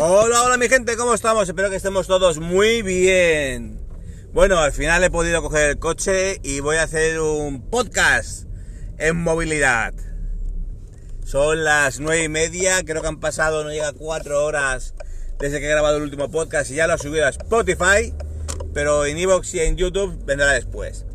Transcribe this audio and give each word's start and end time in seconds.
Hola, 0.00 0.44
hola 0.44 0.56
mi 0.58 0.68
gente, 0.68 0.96
¿cómo 0.96 1.12
estamos? 1.12 1.48
Espero 1.48 1.70
que 1.70 1.74
estemos 1.74 2.06
todos 2.06 2.38
muy 2.38 2.82
bien. 2.82 3.84
Bueno, 4.32 4.60
al 4.60 4.70
final 4.70 5.02
he 5.02 5.10
podido 5.10 5.42
coger 5.42 5.70
el 5.70 5.78
coche 5.80 6.38
y 6.44 6.60
voy 6.60 6.76
a 6.76 6.84
hacer 6.84 7.18
un 7.18 7.68
podcast 7.68 8.44
en 8.98 9.16
movilidad. 9.16 9.94
Son 11.24 11.64
las 11.64 11.98
nueve 11.98 12.22
y 12.22 12.28
media, 12.28 12.84
creo 12.84 13.02
que 13.02 13.08
han 13.08 13.18
pasado, 13.18 13.64
no 13.64 13.70
llega 13.70 13.92
cuatro 13.92 14.44
horas 14.44 14.94
desde 15.40 15.58
que 15.58 15.66
he 15.66 15.70
grabado 15.70 15.96
el 15.96 16.04
último 16.04 16.30
podcast 16.30 16.70
y 16.70 16.76
ya 16.76 16.86
lo 16.86 16.94
he 16.94 16.98
subido 16.98 17.26
a 17.26 17.30
Spotify, 17.30 18.14
pero 18.72 19.04
en 19.04 19.18
Evox 19.18 19.52
y 19.54 19.60
en 19.62 19.76
YouTube 19.76 20.24
vendrá 20.24 20.52
después. 20.52 21.06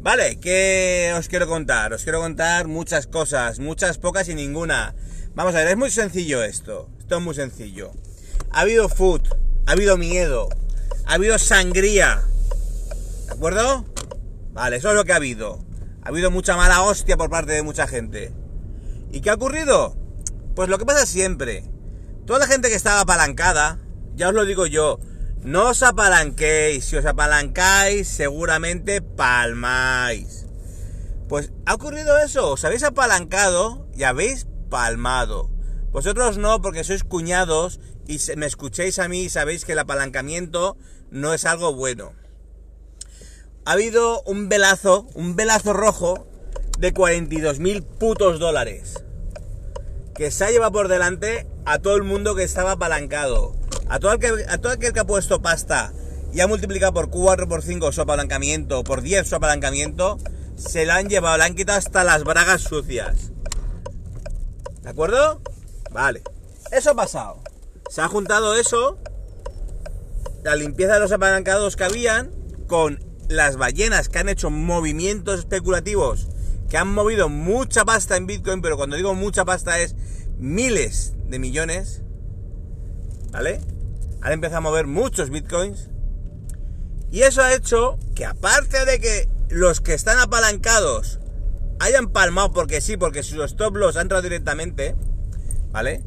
Vale, 0.00 0.38
¿qué 0.40 1.14
os 1.16 1.28
quiero 1.28 1.46
contar? 1.46 1.94
Os 1.94 2.02
quiero 2.02 2.20
contar 2.20 2.68
muchas 2.68 3.06
cosas, 3.06 3.60
muchas, 3.60 3.96
pocas 3.96 4.28
y 4.28 4.34
ninguna. 4.34 4.94
Vamos 5.34 5.54
a 5.54 5.60
ver, 5.60 5.68
es 5.68 5.76
muy 5.78 5.88
sencillo 5.88 6.44
esto. 6.44 6.90
Es 7.16 7.22
muy 7.22 7.34
sencillo. 7.34 7.92
Ha 8.50 8.62
habido 8.62 8.88
food, 8.88 9.22
ha 9.66 9.72
habido 9.72 9.96
miedo, 9.96 10.48
ha 11.06 11.14
habido 11.14 11.38
sangría. 11.38 12.24
¿De 13.26 13.32
acuerdo? 13.32 13.84
Vale, 14.52 14.76
eso 14.76 14.90
es 14.90 14.94
lo 14.94 15.04
que 15.04 15.12
ha 15.12 15.16
habido. 15.16 15.64
Ha 16.02 16.08
habido 16.08 16.30
mucha 16.30 16.56
mala 16.56 16.82
hostia 16.82 17.16
por 17.16 17.30
parte 17.30 17.52
de 17.52 17.62
mucha 17.62 17.86
gente. 17.86 18.32
¿Y 19.12 19.20
qué 19.20 19.30
ha 19.30 19.34
ocurrido? 19.34 19.96
Pues 20.56 20.68
lo 20.68 20.78
que 20.78 20.86
pasa 20.86 21.06
siempre. 21.06 21.64
Toda 22.26 22.40
la 22.40 22.46
gente 22.46 22.68
que 22.68 22.74
estaba 22.74 23.00
apalancada, 23.00 23.78
ya 24.16 24.28
os 24.28 24.34
lo 24.34 24.44
digo 24.44 24.66
yo, 24.66 24.98
no 25.42 25.70
os 25.70 25.82
apalanquéis. 25.82 26.84
Si 26.84 26.96
os 26.96 27.06
apalancáis, 27.06 28.08
seguramente 28.08 29.02
palmáis. 29.02 30.46
Pues 31.28 31.52
ha 31.64 31.74
ocurrido 31.74 32.18
eso. 32.18 32.50
Os 32.50 32.64
habéis 32.64 32.82
apalancado 32.82 33.88
y 33.94 34.02
habéis 34.02 34.46
palmado. 34.68 35.53
Vosotros 35.94 36.38
no, 36.38 36.60
porque 36.60 36.82
sois 36.82 37.04
cuñados 37.04 37.78
y 38.08 38.18
me 38.34 38.46
escuchéis 38.46 38.98
a 38.98 39.06
mí 39.06 39.20
y 39.22 39.28
sabéis 39.28 39.64
que 39.64 39.74
el 39.74 39.78
apalancamiento 39.78 40.76
no 41.12 41.32
es 41.32 41.44
algo 41.44 41.72
bueno. 41.72 42.10
Ha 43.64 43.74
habido 43.74 44.20
un 44.22 44.48
velazo, 44.48 45.06
un 45.14 45.36
velazo 45.36 45.72
rojo 45.72 46.26
de 46.80 46.92
42 46.92 47.60
mil 47.60 47.84
putos 47.84 48.40
dólares. 48.40 49.04
Que 50.16 50.32
se 50.32 50.44
ha 50.44 50.50
llevado 50.50 50.72
por 50.72 50.88
delante 50.88 51.46
a 51.64 51.78
todo 51.78 51.94
el 51.94 52.02
mundo 52.02 52.34
que 52.34 52.42
estaba 52.42 52.72
apalancado. 52.72 53.54
A 53.88 54.00
todo, 54.00 54.10
aquel, 54.10 54.44
a 54.48 54.58
todo 54.58 54.72
aquel 54.72 54.92
que 54.92 54.98
ha 54.98 55.06
puesto 55.06 55.42
pasta 55.42 55.92
y 56.32 56.40
ha 56.40 56.48
multiplicado 56.48 56.92
por 56.92 57.08
4, 57.08 57.48
por 57.48 57.62
5 57.62 57.92
su 57.92 58.00
apalancamiento, 58.00 58.82
por 58.82 59.00
10 59.00 59.28
su 59.28 59.36
apalancamiento, 59.36 60.18
se 60.56 60.86
la 60.86 60.96
han 60.96 61.08
llevado, 61.08 61.38
le 61.38 61.44
han 61.44 61.54
quitado 61.54 61.78
hasta 61.78 62.02
las 62.02 62.24
bragas 62.24 62.62
sucias. 62.62 63.30
¿De 64.82 64.90
acuerdo? 64.90 65.40
Vale. 65.90 66.22
Eso 66.70 66.90
ha 66.90 66.94
pasado. 66.94 67.42
Se 67.90 68.00
ha 68.00 68.08
juntado 68.08 68.54
eso, 68.54 68.98
la 70.42 70.56
limpieza 70.56 70.94
de 70.94 71.00
los 71.00 71.12
apalancados 71.12 71.76
que 71.76 71.84
habían, 71.84 72.30
con 72.66 73.02
las 73.28 73.56
ballenas 73.56 74.08
que 74.08 74.18
han 74.18 74.28
hecho 74.28 74.50
movimientos 74.50 75.40
especulativos, 75.40 76.28
que 76.68 76.78
han 76.78 76.92
movido 76.92 77.28
mucha 77.28 77.84
pasta 77.84 78.16
en 78.16 78.26
Bitcoin, 78.26 78.62
pero 78.62 78.76
cuando 78.76 78.96
digo 78.96 79.14
mucha 79.14 79.44
pasta 79.44 79.78
es 79.78 79.94
miles 80.38 81.14
de 81.26 81.38
millones. 81.38 82.02
¿Vale? 83.30 83.60
Han 84.22 84.32
empezado 84.32 84.58
a 84.58 84.62
mover 84.62 84.86
muchos 84.86 85.30
Bitcoins. 85.30 85.90
Y 87.10 87.22
eso 87.22 87.42
ha 87.42 87.54
hecho 87.54 87.98
que 88.14 88.24
aparte 88.24 88.84
de 88.84 88.98
que 88.98 89.28
los 89.48 89.80
que 89.80 89.94
están 89.94 90.18
apalancados 90.18 91.20
hayan 91.78 92.08
palmado 92.08 92.52
porque 92.52 92.80
sí, 92.80 92.96
porque 92.96 93.22
sus 93.22 93.44
stop 93.44 93.76
loss 93.76 93.96
han 93.96 94.02
entrado 94.02 94.22
directamente, 94.22 94.96
¿vale? 95.74 96.02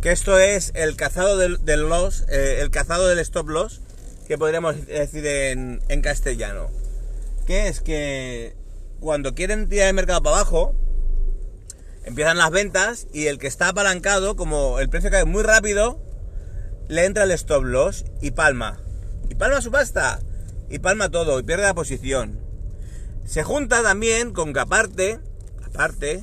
Que 0.00 0.12
esto 0.12 0.38
es 0.38 0.70
el 0.76 0.94
cazado 0.94 1.36
del, 1.36 1.58
loss, 1.88 2.24
eh, 2.28 2.60
el 2.60 2.70
cazado 2.70 3.08
del 3.08 3.18
stop 3.18 3.48
loss, 3.48 3.80
que 4.28 4.38
podríamos 4.38 4.86
decir 4.86 5.26
en, 5.26 5.82
en 5.88 6.02
castellano. 6.02 6.70
Que 7.44 7.66
es 7.66 7.80
que 7.80 8.54
cuando 9.00 9.34
quieren 9.34 9.68
tirar 9.68 9.88
el 9.88 9.94
mercado 9.94 10.22
para 10.22 10.36
abajo, 10.36 10.72
empiezan 12.04 12.38
las 12.38 12.52
ventas 12.52 13.08
y 13.12 13.26
el 13.26 13.38
que 13.38 13.48
está 13.48 13.70
apalancado, 13.70 14.36
como 14.36 14.78
el 14.78 14.88
precio 14.88 15.10
cae 15.10 15.24
muy 15.24 15.42
rápido, 15.42 16.00
le 16.86 17.04
entra 17.04 17.24
el 17.24 17.32
stop 17.32 17.64
loss 17.64 18.04
y 18.22 18.30
palma. 18.30 18.80
Y 19.28 19.34
palma 19.34 19.60
su 19.60 19.72
pasta. 19.72 20.20
Y 20.70 20.78
palma 20.78 21.08
todo 21.08 21.40
y 21.40 21.42
pierde 21.42 21.64
la 21.64 21.74
posición. 21.74 22.38
Se 23.26 23.42
junta 23.42 23.82
también 23.82 24.32
con 24.32 24.52
que 24.52 24.60
aparte, 24.60 25.18
aparte, 25.66 26.22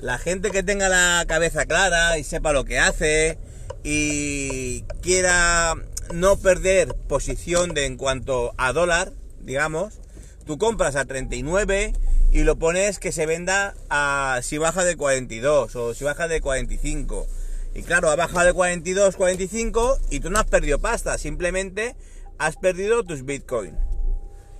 la 0.00 0.18
gente 0.18 0.50
que 0.50 0.62
tenga 0.62 0.88
la 0.88 1.24
cabeza 1.26 1.66
clara 1.66 2.18
y 2.18 2.24
sepa 2.24 2.52
lo 2.52 2.64
que 2.64 2.78
hace 2.78 3.38
y 3.82 4.82
quiera 5.02 5.74
no 6.12 6.38
perder 6.38 6.94
posición 6.94 7.74
de 7.74 7.84
en 7.84 7.96
cuanto 7.96 8.54
a 8.58 8.72
dólar, 8.72 9.12
digamos, 9.40 10.00
tú 10.46 10.56
compras 10.58 10.96
a 10.96 11.04
39 11.04 11.94
y 12.30 12.42
lo 12.44 12.58
pones 12.58 12.98
que 12.98 13.12
se 13.12 13.26
venda 13.26 13.74
a 13.90 14.40
si 14.42 14.58
baja 14.58 14.84
de 14.84 14.96
42 14.96 15.74
o 15.74 15.94
si 15.94 16.04
baja 16.04 16.28
de 16.28 16.40
45. 16.40 17.26
Y 17.74 17.82
claro, 17.82 18.10
ha 18.10 18.16
bajado 18.16 18.46
de 18.46 18.52
42, 18.52 19.16
45 19.16 19.98
y 20.10 20.20
tú 20.20 20.30
no 20.30 20.38
has 20.38 20.46
perdido 20.46 20.78
pasta, 20.78 21.18
simplemente 21.18 21.96
has 22.38 22.56
perdido 22.56 23.04
tus 23.04 23.24
Bitcoin. 23.24 23.76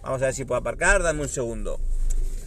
Vamos 0.02 0.22
a 0.22 0.26
ver 0.26 0.34
si 0.34 0.44
puedo 0.44 0.60
aparcar, 0.60 1.02
dame 1.02 1.22
un 1.22 1.28
segundo. 1.28 1.80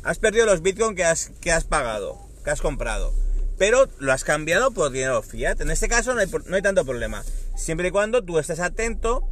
Has 0.04 0.20
perdido 0.20 0.46
los 0.46 0.62
Bitcoin 0.62 0.96
que 0.96 1.04
has, 1.04 1.32
que 1.42 1.52
has 1.52 1.64
pagado 1.64 2.31
que 2.44 2.52
has 2.52 2.62
comprado. 2.62 3.14
Pero 3.58 3.88
lo 4.00 4.12
has 4.12 4.24
cambiado 4.24 4.72
por 4.72 4.92
dinero 4.92 5.22
fiat. 5.22 5.62
En 5.62 5.70
este 5.70 5.88
caso 5.88 6.14
no 6.16 6.20
hay, 6.20 6.62
tanto 6.62 6.84
problema. 6.84 7.24
Siempre 7.56 7.90
y 7.90 7.92
cuando 7.92 8.24
tú 8.24 8.40
estés 8.40 8.60
atento, 8.60 9.28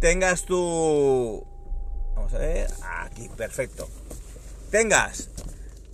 tengas 0.00 0.44
tu... 0.44 1.46
Vamos 2.14 2.34
a 2.34 2.38
ver. 2.38 2.70
Aquí, 3.00 3.30
perfecto. 3.36 3.88
Tengas 4.70 5.30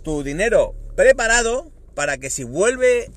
tu 0.03 0.25
dinero 0.25 0.75
preparado 0.97 1.71
para 1.95 2.19
que 2.19 2.31
si 2.31 2.43
vuelve 2.43 3.11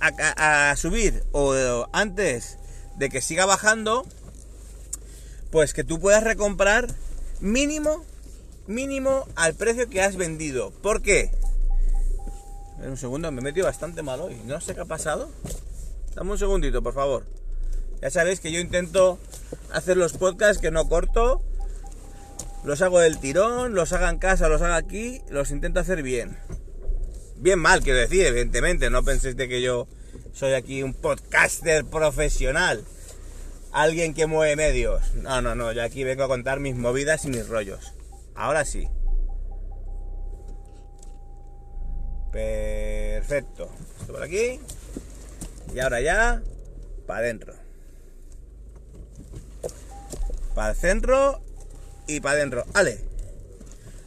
a, 0.00 0.74
subir 0.76 1.24
o 1.32 1.86
antes 1.92 2.58
de 2.96 3.08
que 3.08 3.20
siga 3.20 3.46
bajando, 3.46 4.06
pues 5.50 5.72
que 5.72 5.84
tú 5.84 6.00
puedas 6.00 6.22
recomprar 6.22 6.86
mínimo, 7.40 8.04
mínimo 8.66 9.26
al 9.36 9.54
precio 9.54 9.88
que 9.88 10.02
has 10.02 10.16
vendido. 10.16 10.70
¿Por 10.70 11.02
qué? 11.02 11.30
Un 12.88 12.96
segundo, 12.96 13.30
me 13.30 13.40
he 13.40 13.44
metido 13.44 13.66
bastante 13.66 14.02
mal 14.02 14.20
hoy. 14.20 14.40
No 14.44 14.60
sé 14.60 14.74
qué 14.74 14.80
ha 14.80 14.86
pasado. 14.86 15.30
Dame 16.14 16.32
un 16.32 16.38
segundito, 16.38 16.82
por 16.82 16.94
favor. 16.94 17.26
Ya 18.00 18.10
sabéis 18.10 18.40
que 18.40 18.50
yo 18.50 18.60
intento 18.60 19.18
hacer 19.72 19.96
los 19.96 20.14
podcasts 20.14 20.60
que 20.60 20.70
no 20.70 20.88
corto. 20.88 21.42
Los 22.64 22.82
hago 22.82 23.00
del 23.00 23.18
tirón, 23.18 23.74
los 23.74 23.92
hago 23.92 24.08
en 24.08 24.18
casa, 24.18 24.48
los 24.48 24.62
hago 24.62 24.74
aquí. 24.74 25.20
Los 25.28 25.50
intento 25.50 25.80
hacer 25.80 26.02
bien. 26.02 26.38
Bien 27.36 27.58
mal, 27.58 27.82
quiero 27.82 27.98
decir, 27.98 28.24
evidentemente. 28.26 28.90
No 28.90 29.02
penséis 29.02 29.36
de 29.36 29.48
que 29.48 29.62
yo 29.62 29.86
soy 30.32 30.54
aquí 30.54 30.82
un 30.82 30.94
podcaster 30.94 31.84
profesional. 31.84 32.84
Alguien 33.72 34.14
que 34.14 34.26
mueve 34.26 34.56
medios. 34.56 35.14
No, 35.14 35.40
no, 35.42 35.54
no. 35.54 35.72
Yo 35.72 35.82
aquí 35.82 36.04
vengo 36.04 36.24
a 36.24 36.28
contar 36.28 36.60
mis 36.60 36.76
movidas 36.76 37.24
y 37.24 37.28
mis 37.28 37.48
rollos. 37.48 37.92
Ahora 38.34 38.64
sí. 38.64 38.88
Perfecto. 42.32 43.70
Esto 44.00 44.12
por 44.12 44.22
aquí. 44.22 44.60
Y 45.74 45.80
ahora 45.80 46.00
ya, 46.00 46.42
para 47.06 47.20
adentro. 47.20 47.54
Para 50.54 50.70
el 50.70 50.76
centro 50.76 51.42
y 52.06 52.20
para 52.20 52.36
adentro. 52.36 52.64
Vale. 52.72 53.00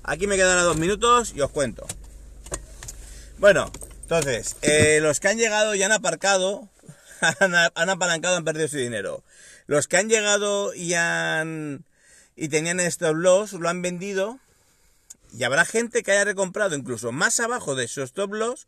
Aquí 0.04 0.28
me 0.28 0.36
quedan 0.36 0.64
dos 0.64 0.78
minutos 0.78 1.34
y 1.36 1.42
os 1.42 1.52
cuento. 1.52 1.86
Bueno, 3.38 3.72
entonces, 4.02 4.58
eh, 4.62 5.00
los 5.02 5.20
que 5.20 5.30
han 5.30 5.38
llegado 5.38 5.76
y 5.76 5.84
han 5.84 5.92
aparcado, 5.92 6.70
han, 7.40 7.56
han 7.56 7.90
apalancado, 7.90 8.36
han 8.36 8.44
perdido 8.44 8.68
su 8.68 8.78
dinero. 8.78 9.24
Los 9.66 9.88
que 9.88 9.98
han 9.98 10.10
llegado 10.10 10.74
y 10.74 10.94
han 10.94 11.86
y 12.36 12.50
tenían 12.50 12.80
estos 12.80 13.16
loss, 13.16 13.54
lo 13.54 13.70
han 13.70 13.82
vendido 13.82 14.40
y 15.34 15.44
habrá 15.44 15.66
gente 15.66 16.04
que 16.04 16.12
haya 16.12 16.26
recomprado 16.26 16.76
incluso 16.76 17.12
más 17.12 17.40
abajo 17.40 17.74
de 17.74 17.86
esos 17.86 18.12
stop 18.12 18.34
loss 18.34 18.68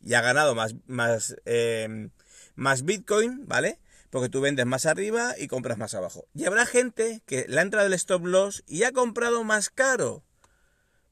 y 0.00 0.14
ha 0.14 0.20
ganado 0.20 0.54
más, 0.54 0.76
más, 0.86 1.36
eh, 1.46 2.10
más 2.54 2.84
Bitcoin, 2.84 3.46
¿vale? 3.46 3.80
Porque 4.10 4.28
tú 4.28 4.40
vendes 4.40 4.66
más 4.66 4.86
arriba 4.86 5.34
y 5.36 5.48
compras 5.48 5.78
más 5.78 5.94
abajo. 5.94 6.28
Y 6.32 6.44
habrá 6.44 6.64
gente 6.64 7.22
que 7.26 7.46
le 7.48 7.58
ha 7.58 7.62
entrado 7.62 7.88
el 7.88 7.92
stop 7.94 8.24
loss 8.24 8.62
y 8.68 8.84
ha 8.84 8.92
comprado 8.92 9.42
más 9.42 9.68
caro, 9.68 10.22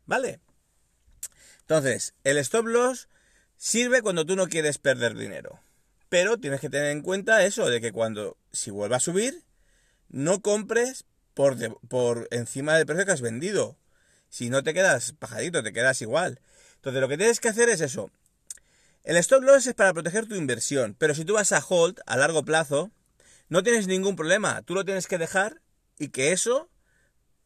¿vale? 0.07 0.41
Entonces, 1.63 2.15
el 2.23 2.39
stop 2.39 2.67
loss 2.67 3.09
sirve 3.57 4.01
cuando 4.01 4.25
tú 4.25 4.37
no 4.37 4.49
quieres 4.49 4.79
perder 4.79 5.17
dinero. 5.17 5.61
Pero 6.09 6.39
tienes 6.39 6.61
que 6.61 6.71
tener 6.71 6.93
en 6.93 7.03
cuenta 7.03 7.45
eso, 7.45 7.69
de 7.69 7.81
que 7.81 7.91
cuando, 7.91 8.37
si 8.53 8.71
vuelva 8.71 8.99
a 8.99 9.01
subir, 9.01 9.43
no 10.09 10.41
compres 10.41 11.05
por, 11.35 11.57
por 11.89 12.29
encima 12.31 12.77
del 12.77 12.87
precio 12.87 13.07
que 13.07 13.13
has 13.13 13.23
vendido. 13.23 13.77
Si 14.35 14.51
no 14.51 14.65
te 14.65 14.75
quedas 14.75 15.13
pajadito, 15.13 15.63
te 15.63 15.73
quedas 15.73 16.03
igual. 16.03 16.41
Entonces 16.75 17.01
lo 17.01 17.07
que 17.09 17.17
tienes 17.17 17.39
que 17.39 17.51
hacer 17.51 17.69
es 17.69 17.81
eso. 17.81 18.11
El 19.05 19.17
stop 19.19 19.45
loss 19.45 19.69
es 19.69 19.75
para 19.75 19.95
proteger 19.95 20.27
tu 20.27 20.35
inversión, 20.35 20.97
pero 20.99 21.15
si 21.15 21.25
tú 21.25 21.35
vas 21.35 21.53
a 21.53 21.65
hold 21.65 22.01
a 22.05 22.17
largo 22.17 22.45
plazo, 22.45 22.91
no 23.49 23.63
tienes 23.63 23.87
ningún 23.87 24.17
problema. 24.17 24.63
Tú 24.63 24.75
lo 24.75 24.85
tienes 24.85 25.07
que 25.07 25.19
dejar 25.19 25.61
y 26.01 26.09
que 26.09 26.33
eso 26.33 26.69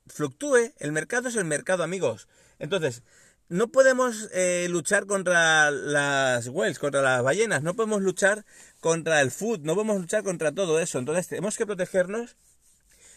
fluctúe. 0.07 0.73
El 0.79 0.93
mercado 0.93 1.29
es 1.29 1.37
el 1.37 1.45
mercado, 1.45 1.83
amigos. 1.83 2.27
Entonces, 2.59 3.03
no 3.51 3.69
podemos 3.69 4.31
eh, 4.33 4.69
luchar 4.71 5.05
contra 5.05 5.71
las 5.71 6.49
whales, 6.49 6.79
contra 6.79 7.03
las 7.03 7.23
ballenas, 7.23 7.63
no 7.63 7.75
podemos 7.77 8.01
luchar 8.01 8.47
contra 8.81 9.21
el 9.21 9.31
food, 9.31 9.61
no 9.61 9.75
podemos 9.75 10.01
luchar 10.01 10.23
contra 10.23 10.53
todo 10.53 10.81
eso. 10.81 10.99
Entonces, 10.99 11.29
tenemos 11.29 11.59
que 11.59 11.67
protegernos 11.67 12.37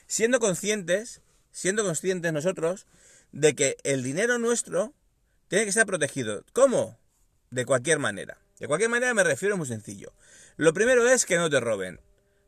siendo 0.08 0.42
conscientes, 0.42 1.22
siendo 1.54 1.86
conscientes 1.86 2.34
nosotros 2.34 2.86
de 3.31 3.56
que 3.56 3.78
el 3.83 4.04
dinero 4.04 4.39
nuestro 4.39 4.94
tiene 5.48 5.66
que 5.66 5.69
estar 5.69 5.86
protegido. 5.86 6.44
¿Cómo? 6.54 6.98
De 7.50 7.66
cualquier 7.66 8.00
manera. 8.00 8.38
De 8.60 8.68
cualquier 8.68 8.89
manera 8.89 9.13
me 9.13 9.24
refiero 9.24 9.57
muy 9.57 9.68
sencillo. 9.68 10.13
Lo 10.57 10.74
primero 10.74 11.07
es 11.10 11.25
que 11.25 11.38
no 11.38 11.50
te 11.50 11.60
roben, 11.60 12.00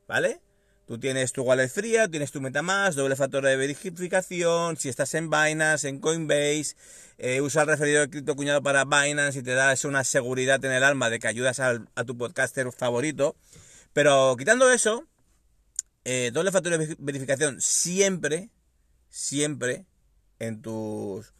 ¿vale? 0.07 0.41
Tú 0.85 0.99
tienes 0.99 1.31
tu 1.31 1.43
wallet 1.43 1.69
fría, 1.69 2.09
tienes 2.09 2.31
tu 2.31 2.41
MetaMask, 2.41 2.97
doble 2.97 3.15
factor 3.15 3.45
de 3.45 3.55
verificación, 3.55 4.75
si 4.75 4.89
estás 4.89 5.13
en 5.13 5.29
Binance, 5.29 5.87
en 5.87 5.99
Coinbase, 5.99 6.75
eh, 7.17 7.39
usa 7.39 7.61
el 7.61 7.69
referido 7.69 8.01
de 8.01 8.09
cripto 8.09 8.35
cuñado 8.35 8.61
para 8.61 8.83
Binance 8.83 9.39
y 9.39 9.43
te 9.43 9.53
das 9.53 9.85
una 9.85 10.03
seguridad 10.03 10.63
en 10.65 10.73
el 10.73 10.83
alma 10.83 11.09
de 11.09 11.19
que 11.19 11.27
ayudas 11.27 11.59
a 11.61 12.03
tu 12.05 12.17
podcaster 12.17 12.69
favorito. 12.73 13.37
Pero 13.93 14.35
quitando 14.37 14.71
eso, 14.71 15.07
eh, 16.03 16.31
doble 16.33 16.51
factor 16.51 16.77
de 16.77 16.95
verificación 16.99 17.61
siempre, 17.61 18.49
siempre 19.09 19.85
en 20.47 20.61
tus, 20.61 21.33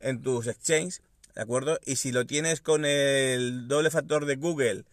en 0.00 0.22
tus 0.22 0.46
exchanges, 0.46 1.02
¿de 1.34 1.42
acuerdo? 1.42 1.78
Y 1.84 1.96
si 1.96 2.12
lo 2.12 2.26
tienes 2.26 2.60
con 2.60 2.84
el 2.84 3.68
doble 3.68 3.90
factor 3.90 4.26
de 4.26 4.36
Google, 4.36 4.84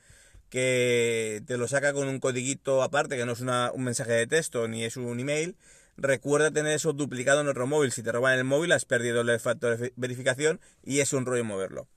que 0.49 1.41
te 1.45 1.57
lo 1.57 1.67
saca 1.67 1.93
con 1.93 2.07
un 2.07 2.19
codiguito 2.19 2.81
aparte, 2.83 3.17
que 3.17 3.25
no 3.25 3.33
es 3.33 3.41
un 3.41 3.83
mensaje 3.83 4.13
de 4.13 4.27
texto 4.27 4.67
ni 4.67 4.83
es 4.83 4.97
un 4.97 5.19
email, 5.19 5.55
recuerda 5.97 6.51
tener 6.51 6.73
eso 6.73 6.93
duplicado 6.93 7.41
en 7.41 7.47
otro 7.47 7.67
móvil. 7.67 7.91
Si 7.91 8.03
te 8.03 8.11
roban 8.11 8.37
el 8.37 8.43
móvil, 8.43 8.71
has 8.71 8.85
perdido 8.85 9.21
el 9.21 9.39
factor 9.39 9.77
de 9.77 9.93
verificación 9.95 10.59
y 10.83 10.99
es 10.99 11.11
un 11.13 11.25
rollo 11.25 11.43
moverlo. 11.43 11.87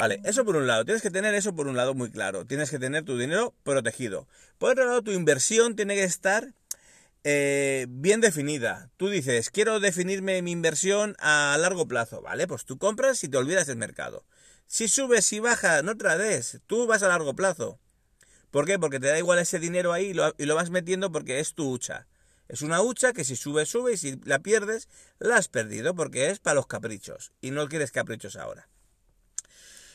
Vale, 0.00 0.20
eso 0.24 0.44
por 0.44 0.56
un 0.56 0.66
lado. 0.66 0.84
Tienes 0.84 1.02
que 1.02 1.10
tener 1.10 1.34
eso 1.34 1.54
por 1.54 1.66
un 1.66 1.76
lado 1.76 1.94
muy 1.94 2.10
claro. 2.10 2.44
Tienes 2.44 2.70
que 2.70 2.78
tener 2.78 3.04
tu 3.04 3.16
dinero 3.18 3.54
protegido. 3.62 4.26
Por 4.58 4.72
otro 4.72 4.84
lado, 4.86 5.02
tu 5.02 5.12
inversión 5.12 5.76
tiene 5.76 5.94
que 5.94 6.04
estar 6.04 6.52
eh, 7.24 7.86
bien 7.88 8.20
definida. 8.20 8.90
Tú 8.96 9.08
dices, 9.08 9.50
quiero 9.50 9.80
definirme 9.80 10.40
mi 10.42 10.52
inversión 10.52 11.16
a 11.18 11.56
largo 11.58 11.86
plazo, 11.86 12.22
¿vale? 12.22 12.46
Pues 12.46 12.64
tú 12.64 12.78
compras 12.78 13.22
y 13.24 13.28
te 13.28 13.36
olvidas 13.36 13.66
del 13.66 13.76
mercado. 13.76 14.24
Si 14.66 14.88
subes, 14.88 15.24
si 15.24 15.40
baja, 15.40 15.82
no 15.82 15.96
trades, 15.96 16.60
tú 16.66 16.86
vas 16.86 17.02
a 17.02 17.08
largo 17.08 17.34
plazo. 17.34 17.80
¿Por 18.50 18.66
qué? 18.66 18.78
Porque 18.78 19.00
te 19.00 19.08
da 19.08 19.18
igual 19.18 19.38
ese 19.38 19.58
dinero 19.58 19.92
ahí 19.92 20.06
y 20.06 20.14
lo, 20.14 20.34
y 20.38 20.46
lo 20.46 20.54
vas 20.54 20.70
metiendo 20.70 21.12
porque 21.12 21.40
es 21.40 21.54
tu 21.54 21.70
hucha. 21.70 22.06
Es 22.48 22.62
una 22.62 22.80
hucha 22.80 23.12
que 23.12 23.24
si 23.24 23.36
sube, 23.36 23.66
sube 23.66 23.92
y 23.92 23.96
si 23.98 24.18
la 24.24 24.38
pierdes, 24.38 24.88
la 25.18 25.36
has 25.36 25.48
perdido 25.48 25.94
porque 25.94 26.30
es 26.30 26.38
para 26.38 26.54
los 26.54 26.66
caprichos 26.66 27.32
y 27.42 27.50
no 27.50 27.68
quieres 27.68 27.92
caprichos 27.92 28.36
ahora. 28.36 28.68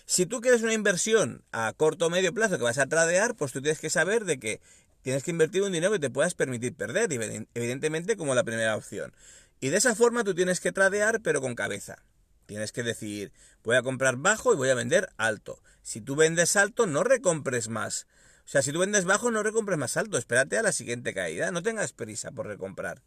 Si 0.05 0.25
tú 0.25 0.41
quieres 0.41 0.61
una 0.61 0.73
inversión 0.73 1.43
a 1.51 1.73
corto 1.73 2.07
o 2.07 2.09
medio 2.09 2.33
plazo 2.33 2.57
que 2.57 2.63
vas 2.63 2.77
a 2.77 2.87
tradear, 2.87 3.35
pues 3.35 3.53
tú 3.53 3.61
tienes 3.61 3.79
que 3.79 3.89
saber 3.89 4.25
de 4.25 4.37
que 4.37 4.61
tienes 5.03 5.21
que 5.23 5.31
invertir 5.31 5.61
un 5.61 5.71
dinero 5.71 5.91
que 5.91 6.00
te 6.00 6.09
puedas 6.09 6.33
permitir 6.33 6.75
perder, 6.75 7.11
evidentemente 7.53 8.17
como 8.17 8.33
la 8.33 8.44
primera 8.44 8.75
opción. 8.75 9.13
Y 9.59 9.69
de 9.69 9.77
esa 9.77 9.95
forma 9.95 10.23
tú 10.23 10.33
tienes 10.33 10.59
que 10.59 10.71
tradear, 10.71 11.21
pero 11.21 11.41
con 11.41 11.55
cabeza. 11.55 12.03
Tienes 12.45 12.71
que 12.71 12.83
decir, 12.83 13.31
voy 13.63 13.75
a 13.75 13.83
comprar 13.83 14.17
bajo 14.17 14.53
y 14.53 14.57
voy 14.57 14.69
a 14.69 14.75
vender 14.75 15.09
alto. 15.17 15.61
Si 15.81 16.01
tú 16.01 16.15
vendes 16.15 16.55
alto, 16.55 16.88
no 16.88 17.03
recompres 17.03 17.69
más. 17.69 18.07
O 18.45 18.47
sea, 18.47 18.61
si 18.61 18.73
tú 18.73 18.79
vendes 18.79 19.05
bajo, 19.05 19.31
no 19.31 19.44
recompres 19.44 19.77
más 19.77 19.95
alto. 19.95 20.17
Espérate 20.17 20.57
a 20.57 20.63
la 20.63 20.71
siguiente 20.71 21.13
caída. 21.13 21.51
No 21.51 21.63
tengas 21.63 21.94
prisa 21.94 22.31
por 22.31 22.47
recomprar. 22.47 23.01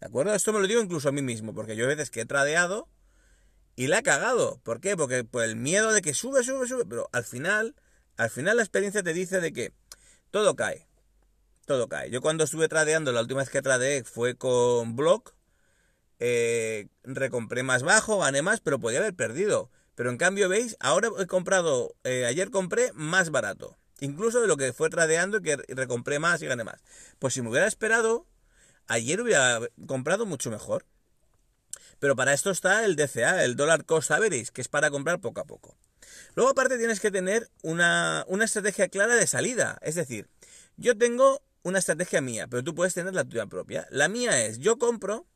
¿De 0.00 0.06
acuerdo? 0.06 0.34
Esto 0.34 0.52
me 0.52 0.60
lo 0.60 0.66
digo 0.66 0.80
incluso 0.80 1.10
a 1.10 1.12
mí 1.12 1.20
mismo, 1.20 1.54
porque 1.54 1.76
yo 1.76 1.84
a 1.84 1.88
veces 1.88 2.10
que 2.10 2.22
he 2.22 2.26
tradeado 2.26 2.88
y 3.76 3.88
la 3.88 3.98
he 3.98 4.02
cagado. 4.02 4.60
¿Por 4.62 4.80
qué? 4.80 4.96
Porque 4.96 5.24
por 5.24 5.44
el 5.44 5.56
miedo 5.56 5.92
de 5.92 6.00
que 6.00 6.14
sube, 6.14 6.42
sube, 6.42 6.66
sube. 6.66 6.86
Pero 6.86 7.10
al 7.12 7.24
final, 7.24 7.74
al 8.16 8.30
final 8.30 8.56
la 8.56 8.62
experiencia 8.62 9.02
te 9.02 9.12
dice 9.12 9.40
de 9.40 9.52
que 9.52 9.72
todo 10.30 10.56
cae 10.56 10.87
todo 11.68 11.88
cae. 11.88 12.10
Yo 12.10 12.20
cuando 12.20 12.42
estuve 12.42 12.66
tradeando, 12.66 13.12
la 13.12 13.20
última 13.20 13.40
vez 13.40 13.50
que 13.50 13.62
tradeé 13.62 14.02
fue 14.02 14.34
con 14.34 14.96
Block, 14.96 15.34
eh, 16.18 16.88
recompré 17.04 17.62
más 17.62 17.84
bajo, 17.84 18.18
gané 18.18 18.42
más, 18.42 18.60
pero 18.60 18.80
podía 18.80 18.98
haber 18.98 19.14
perdido. 19.14 19.70
Pero 19.94 20.10
en 20.10 20.16
cambio, 20.16 20.48
veis, 20.48 20.76
ahora 20.80 21.10
he 21.18 21.26
comprado, 21.26 21.94
eh, 22.02 22.24
ayer 22.24 22.50
compré 22.50 22.92
más 22.94 23.30
barato. 23.30 23.76
Incluso 24.00 24.40
de 24.40 24.48
lo 24.48 24.56
que 24.56 24.72
fue 24.72 24.90
tradeando, 24.90 25.40
que 25.42 25.56
recompré 25.68 26.18
más 26.18 26.42
y 26.42 26.46
gané 26.46 26.64
más. 26.64 26.82
Pues 27.18 27.34
si 27.34 27.42
me 27.42 27.50
hubiera 27.50 27.66
esperado, 27.66 28.26
ayer 28.86 29.20
hubiera 29.20 29.60
comprado 29.86 30.24
mucho 30.24 30.50
mejor. 30.50 30.86
Pero 31.98 32.16
para 32.16 32.32
esto 32.32 32.50
está 32.50 32.84
el 32.84 32.96
DCA, 32.96 33.44
el 33.44 33.56
Dollar 33.56 33.84
Cost 33.84 34.10
Average, 34.10 34.52
que 34.52 34.60
es 34.60 34.68
para 34.68 34.90
comprar 34.90 35.20
poco 35.20 35.40
a 35.40 35.44
poco. 35.44 35.76
Luego 36.34 36.52
aparte 36.52 36.78
tienes 36.78 37.00
que 37.00 37.10
tener 37.10 37.50
una, 37.62 38.24
una 38.28 38.44
estrategia 38.44 38.88
clara 38.88 39.16
de 39.16 39.26
salida. 39.26 39.78
Es 39.82 39.96
decir, 39.96 40.28
yo 40.76 40.96
tengo 40.96 41.42
una 41.62 41.78
estrategia 41.78 42.20
mía, 42.20 42.46
pero 42.48 42.64
tú 42.64 42.74
puedes 42.74 42.94
tener 42.94 43.14
la 43.14 43.24
tuya 43.24 43.46
propia. 43.46 43.86
La 43.90 44.08
mía 44.08 44.44
es, 44.44 44.58
yo 44.58 44.78
compro 44.78 45.26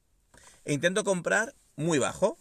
e 0.64 0.72
intento 0.72 1.04
comprar 1.04 1.54
muy 1.76 1.98
bajo. 1.98 2.38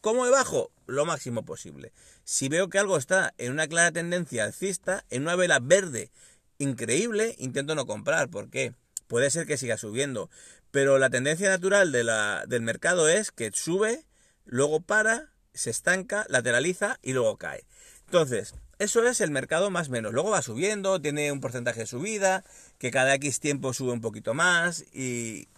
¿Cómo 0.00 0.24
de 0.24 0.30
bajo? 0.30 0.70
Lo 0.86 1.04
máximo 1.04 1.44
posible. 1.44 1.92
Si 2.24 2.48
veo 2.48 2.68
que 2.68 2.78
algo 2.78 2.96
está 2.96 3.34
en 3.36 3.52
una 3.52 3.66
clara 3.66 3.92
tendencia 3.92 4.44
alcista, 4.44 5.04
en 5.10 5.22
una 5.22 5.36
vela 5.36 5.58
verde 5.60 6.10
increíble, 6.58 7.34
intento 7.38 7.74
no 7.74 7.86
comprar. 7.86 8.30
¿Por 8.30 8.48
qué? 8.50 8.74
Puede 9.06 9.30
ser 9.30 9.46
que 9.46 9.56
siga 9.56 9.78
subiendo, 9.78 10.30
pero 10.70 10.98
la 10.98 11.10
tendencia 11.10 11.48
natural 11.48 11.92
de 11.92 12.04
la, 12.04 12.44
del 12.46 12.62
mercado 12.62 13.08
es 13.08 13.32
que 13.32 13.50
sube, 13.52 14.04
luego 14.44 14.80
para, 14.80 15.32
se 15.54 15.70
estanca, 15.70 16.26
lateraliza 16.28 16.98
y 17.02 17.14
luego 17.14 17.38
cae. 17.38 17.64
Entonces, 18.06 18.54
eso 18.78 19.04
es 19.06 19.20
el 19.20 19.30
mercado 19.30 19.70
más 19.70 19.88
menos. 19.88 20.12
Luego 20.12 20.30
va 20.30 20.42
subiendo, 20.42 21.00
tiene 21.00 21.32
un 21.32 21.40
porcentaje 21.40 21.80
de 21.80 21.86
subida, 21.86 22.44
que 22.78 22.90
cada 22.90 23.14
X 23.16 23.40
tiempo 23.40 23.72
sube 23.72 23.92
un 23.92 24.00
poquito 24.00 24.34
más 24.34 24.84
y 24.92 25.48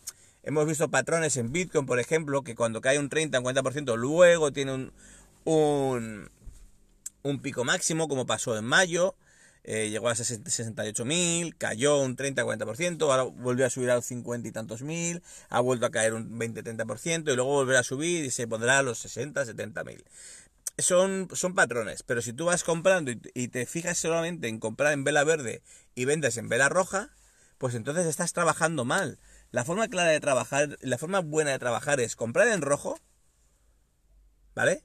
hemos 0.42 0.66
visto 0.66 0.88
patrones 0.90 1.36
en 1.36 1.52
Bitcoin, 1.52 1.84
por 1.84 2.00
ejemplo, 2.00 2.42
que 2.42 2.54
cuando 2.54 2.80
cae 2.80 2.98
un 2.98 3.10
30, 3.10 3.40
un 3.40 3.44
40%, 3.44 3.96
luego 3.96 4.52
tiene 4.52 4.72
un, 5.44 6.30
un, 7.22 7.38
pico 7.40 7.64
máximo, 7.64 8.08
como 8.08 8.26
pasó 8.26 8.56
en 8.56 8.64
mayo. 8.64 9.14
Eh, 9.64 9.90
llegó 9.90 10.08
a 10.08 10.14
68.000, 10.14 11.54
cayó 11.58 11.98
un 11.98 12.16
30-40%, 12.16 13.02
ahora 13.02 13.24
volvió 13.24 13.66
a 13.66 13.70
subir 13.70 13.90
a 13.90 13.96
los 13.96 14.06
50 14.06 14.48
y 14.48 14.52
tantos 14.52 14.80
mil, 14.80 15.22
ha 15.50 15.60
vuelto 15.60 15.84
a 15.84 15.90
caer 15.90 16.14
un 16.14 16.40
20-30% 16.40 17.30
y 17.30 17.36
luego 17.36 17.50
volverá 17.50 17.80
a 17.80 17.82
subir 17.82 18.24
y 18.24 18.30
se 18.30 18.48
pondrá 18.48 18.78
a 18.78 18.82
los 18.82 19.04
60-70 19.04 19.84
mil 19.84 20.02
son, 20.82 21.28
son 21.32 21.54
patrones, 21.54 22.02
pero 22.02 22.22
si 22.22 22.32
tú 22.32 22.46
vas 22.46 22.64
comprando 22.64 23.10
y, 23.10 23.48
te 23.48 23.66
fijas 23.66 23.98
solamente 23.98 24.48
en 24.48 24.58
comprar 24.58 24.92
en 24.92 25.04
vela 25.04 25.24
verde 25.24 25.62
y 25.94 26.04
vendes 26.04 26.36
en 26.36 26.48
vela 26.48 26.68
roja, 26.68 27.10
pues 27.58 27.74
entonces 27.74 28.06
estás 28.06 28.32
trabajando 28.32 28.84
mal. 28.84 29.18
La 29.50 29.64
forma 29.64 29.88
clara 29.88 30.10
de 30.10 30.20
trabajar, 30.20 30.78
la 30.80 30.98
forma 30.98 31.20
buena 31.20 31.50
de 31.50 31.58
trabajar 31.58 32.00
es 32.00 32.16
comprar 32.16 32.48
en 32.48 32.62
rojo, 32.62 32.98
¿vale? 34.54 34.84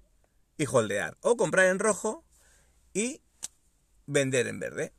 Y 0.57 0.65
holdear. 0.65 1.17
O 1.21 1.37
comprar 1.37 1.67
en 1.67 1.79
rojo 1.79 2.25
y 2.93 3.21
vender 4.05 4.47
en 4.47 4.59
verde. 4.59 4.93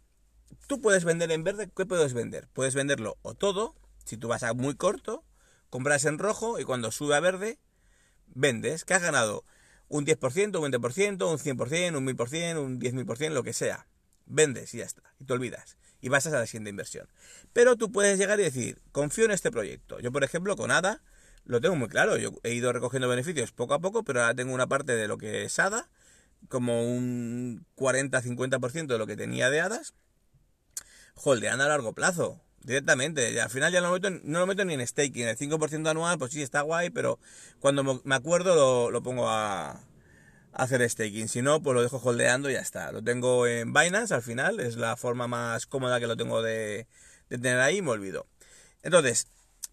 Tú 0.68 0.80
puedes 0.80 1.04
vender 1.04 1.30
en 1.32 1.44
verde, 1.44 1.70
¿qué 1.74 1.86
puedes 1.86 2.14
vender? 2.14 2.48
Puedes 2.52 2.74
venderlo 2.74 3.18
o 3.22 3.34
todo, 3.34 3.74
si 4.04 4.16
tú 4.16 4.28
vas 4.28 4.42
a 4.42 4.54
muy 4.54 4.76
corto, 4.76 5.24
compras 5.70 6.04
en 6.04 6.18
rojo 6.18 6.60
y 6.60 6.64
cuando 6.64 6.92
sube 6.92 7.16
a 7.16 7.20
verde, 7.20 7.58
vendes. 8.26 8.84
¿Qué 8.84 8.94
has 8.94 9.02
ganado? 9.02 9.44
Un 9.88 10.04
10%, 10.04 10.58
un 10.58 10.72
20%, 10.72 11.30
un 11.30 11.38
100%, 11.38 11.96
un 11.96 12.06
1000%, 12.06 12.58
un 12.58 12.80
10.000%, 12.80 13.30
lo 13.30 13.42
que 13.42 13.52
sea. 13.52 13.86
Vendes 14.26 14.74
y 14.74 14.78
ya 14.78 14.84
está, 14.84 15.02
y 15.20 15.24
te 15.24 15.32
olvidas. 15.32 15.76
Y 16.00 16.08
vas 16.08 16.26
a 16.26 16.30
la 16.30 16.46
siguiente 16.46 16.70
inversión. 16.70 17.08
Pero 17.52 17.76
tú 17.76 17.92
puedes 17.92 18.18
llegar 18.18 18.40
y 18.40 18.44
decir, 18.44 18.82
confío 18.92 19.24
en 19.24 19.30
este 19.30 19.50
proyecto. 19.50 19.98
Yo, 20.00 20.12
por 20.12 20.24
ejemplo, 20.24 20.56
con 20.56 20.70
ADA, 20.70 21.02
lo 21.44 21.60
tengo 21.60 21.76
muy 21.76 21.88
claro. 21.88 22.16
Yo 22.16 22.32
he 22.42 22.52
ido 22.52 22.72
recogiendo 22.72 23.08
beneficios 23.08 23.52
poco 23.52 23.74
a 23.74 23.80
poco, 23.80 24.02
pero 24.02 24.20
ahora 24.20 24.34
tengo 24.34 24.52
una 24.52 24.66
parte 24.66 24.96
de 24.96 25.08
lo 25.08 25.16
que 25.16 25.44
es 25.44 25.58
ADA, 25.58 25.88
como 26.48 26.82
un 26.82 27.64
40-50% 27.76 28.86
de 28.86 28.98
lo 28.98 29.06
que 29.06 29.16
tenía 29.16 29.48
de 29.50 29.60
hadas, 29.60 29.94
holdeando 31.14 31.64
a 31.64 31.68
largo 31.68 31.94
plazo, 31.94 32.42
directamente. 32.66 33.40
Al 33.40 33.48
final 33.48 33.72
ya 33.72 33.80
no 33.80 33.88
lo, 33.88 33.94
meto, 33.94 34.10
no 34.10 34.40
lo 34.40 34.46
meto 34.46 34.64
ni 34.64 34.74
en 34.74 34.86
staking. 34.86 35.28
El 35.28 35.38
5% 35.38 35.88
anual, 35.88 36.18
pues 36.18 36.32
sí, 36.32 36.42
está 36.42 36.60
guay, 36.60 36.90
pero 36.90 37.18
cuando 37.60 38.02
me 38.04 38.14
acuerdo 38.14 38.90
lo, 38.90 39.02
pongo 39.02 39.30
a, 39.30 39.80
hacer 40.52 40.88
staking. 40.88 41.28
Si 41.28 41.42
no, 41.42 41.62
pues 41.62 41.74
lo 41.74 41.82
dejo 41.82 42.00
holdeando 42.02 42.50
y 42.50 42.54
ya 42.54 42.60
está. 42.60 42.92
Lo 42.92 43.02
tengo 43.02 43.46
en 43.46 43.72
Binance 43.72 44.12
al 44.12 44.22
final, 44.22 44.60
es 44.60 44.76
la 44.76 44.96
forma 44.96 45.28
más 45.28 45.66
cómoda 45.66 46.00
que 46.00 46.06
lo 46.06 46.16
tengo 46.16 46.42
de, 46.42 46.86
tener 47.28 47.60
ahí 47.60 47.78
y 47.78 47.82
me 47.82 47.90
olvido. 47.90 48.26
Entonces, 48.82 49.28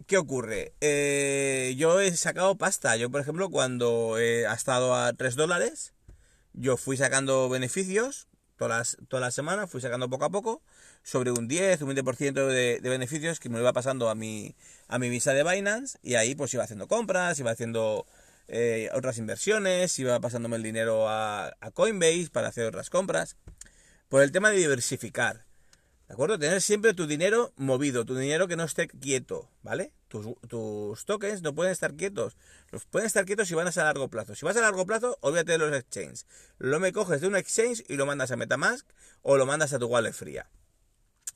¿qué 0.06 0.18
ocurre? 0.18 0.74
Eh, 0.80 1.74
yo 1.78 2.00
he 2.00 2.16
sacado 2.16 2.56
pasta. 2.58 2.96
Yo, 2.96 3.10
por 3.10 3.22
ejemplo, 3.22 3.50
cuando 3.50 4.16
ha 4.16 4.54
estado 4.54 4.96
a 4.96 5.14
3 5.14 5.36
dólares, 5.36 5.94
yo 6.54 6.78
fui 6.78 6.96
sacando 6.96 7.50
beneficios 7.50 8.28
todas 8.58 8.98
las, 8.98 8.98
toda 9.08 9.22
la 9.22 9.32
semana, 9.32 9.68
fui 9.68 9.82
sacando 9.82 10.10
poco 10.10 10.26
a 10.26 10.30
poco, 10.30 10.62
sobre 11.04 11.32
un 11.32 11.48
10, 11.48 11.82
un 11.82 11.96
20% 11.96 12.48
de, 12.48 12.80
de 12.80 12.90
beneficios 12.90 13.40
que 13.40 13.50
me 13.50 13.60
iba 13.60 13.74
pasando 13.74 14.10
a 14.10 14.16
mi, 14.16 14.56
a 14.88 14.98
mi 15.00 15.10
visa 15.10 15.34
de 15.34 15.44
Binance 15.44 16.00
y 16.02 16.16
ahí 16.16 16.34
pues 16.34 16.54
iba 16.54 16.64
haciendo 16.64 16.88
compras, 16.88 17.38
iba 17.40 17.52
haciendo 17.52 18.06
eh, 18.48 18.90
otras 18.94 19.18
inversiones, 19.18 19.98
iba 20.00 20.20
pasándome 20.20 20.58
el 20.58 20.64
dinero 20.64 21.08
a, 21.10 21.56
a, 21.60 21.72
Coinbase 21.72 22.30
para 22.32 22.48
hacer 22.50 22.66
otras 22.66 22.90
compras. 22.90 23.38
Por 24.10 24.22
el 24.22 24.32
tema 24.32 24.50
de 24.50 24.58
diversificar. 24.58 25.46
¿De 26.08 26.14
acuerdo? 26.14 26.38
Tener 26.38 26.62
siempre 26.62 26.94
tu 26.94 27.08
dinero 27.08 27.54
movido, 27.56 28.06
tu 28.06 28.16
dinero 28.16 28.48
que 28.48 28.56
no 28.56 28.64
esté 28.66 28.88
quieto, 28.88 29.50
¿vale? 29.64 29.94
Tus, 30.10 30.28
tus 30.48 31.06
tokens 31.06 31.42
no 31.42 31.56
pueden 31.56 31.72
estar 31.72 31.96
quietos. 31.96 32.38
Los 32.70 32.86
pueden 32.86 33.08
estar 33.08 33.26
quietos 33.26 33.48
si 33.48 33.56
van 33.56 33.68
a 33.68 33.72
largo 33.76 34.10
plazo. 34.10 34.36
Si 34.36 34.46
vas 34.46 34.58
a 34.58 34.62
largo 34.62 34.86
plazo, 34.86 35.18
olvídate 35.22 35.54
de 35.54 35.58
los 35.58 35.76
exchanges. 35.76 36.28
Lo 36.60 36.80
me 36.80 36.94
coges 36.94 37.22
de 37.22 37.28
un 37.28 37.36
exchange 37.36 37.84
y 37.88 37.96
lo 37.96 38.06
mandas 38.06 38.32
a 38.32 38.36
Metamask 38.36 38.86
o 39.24 39.38
lo 39.38 39.46
mandas 39.46 39.74
a 39.74 39.80
tu 39.80 39.88
wallet 39.88 40.14
fría. 40.14 40.48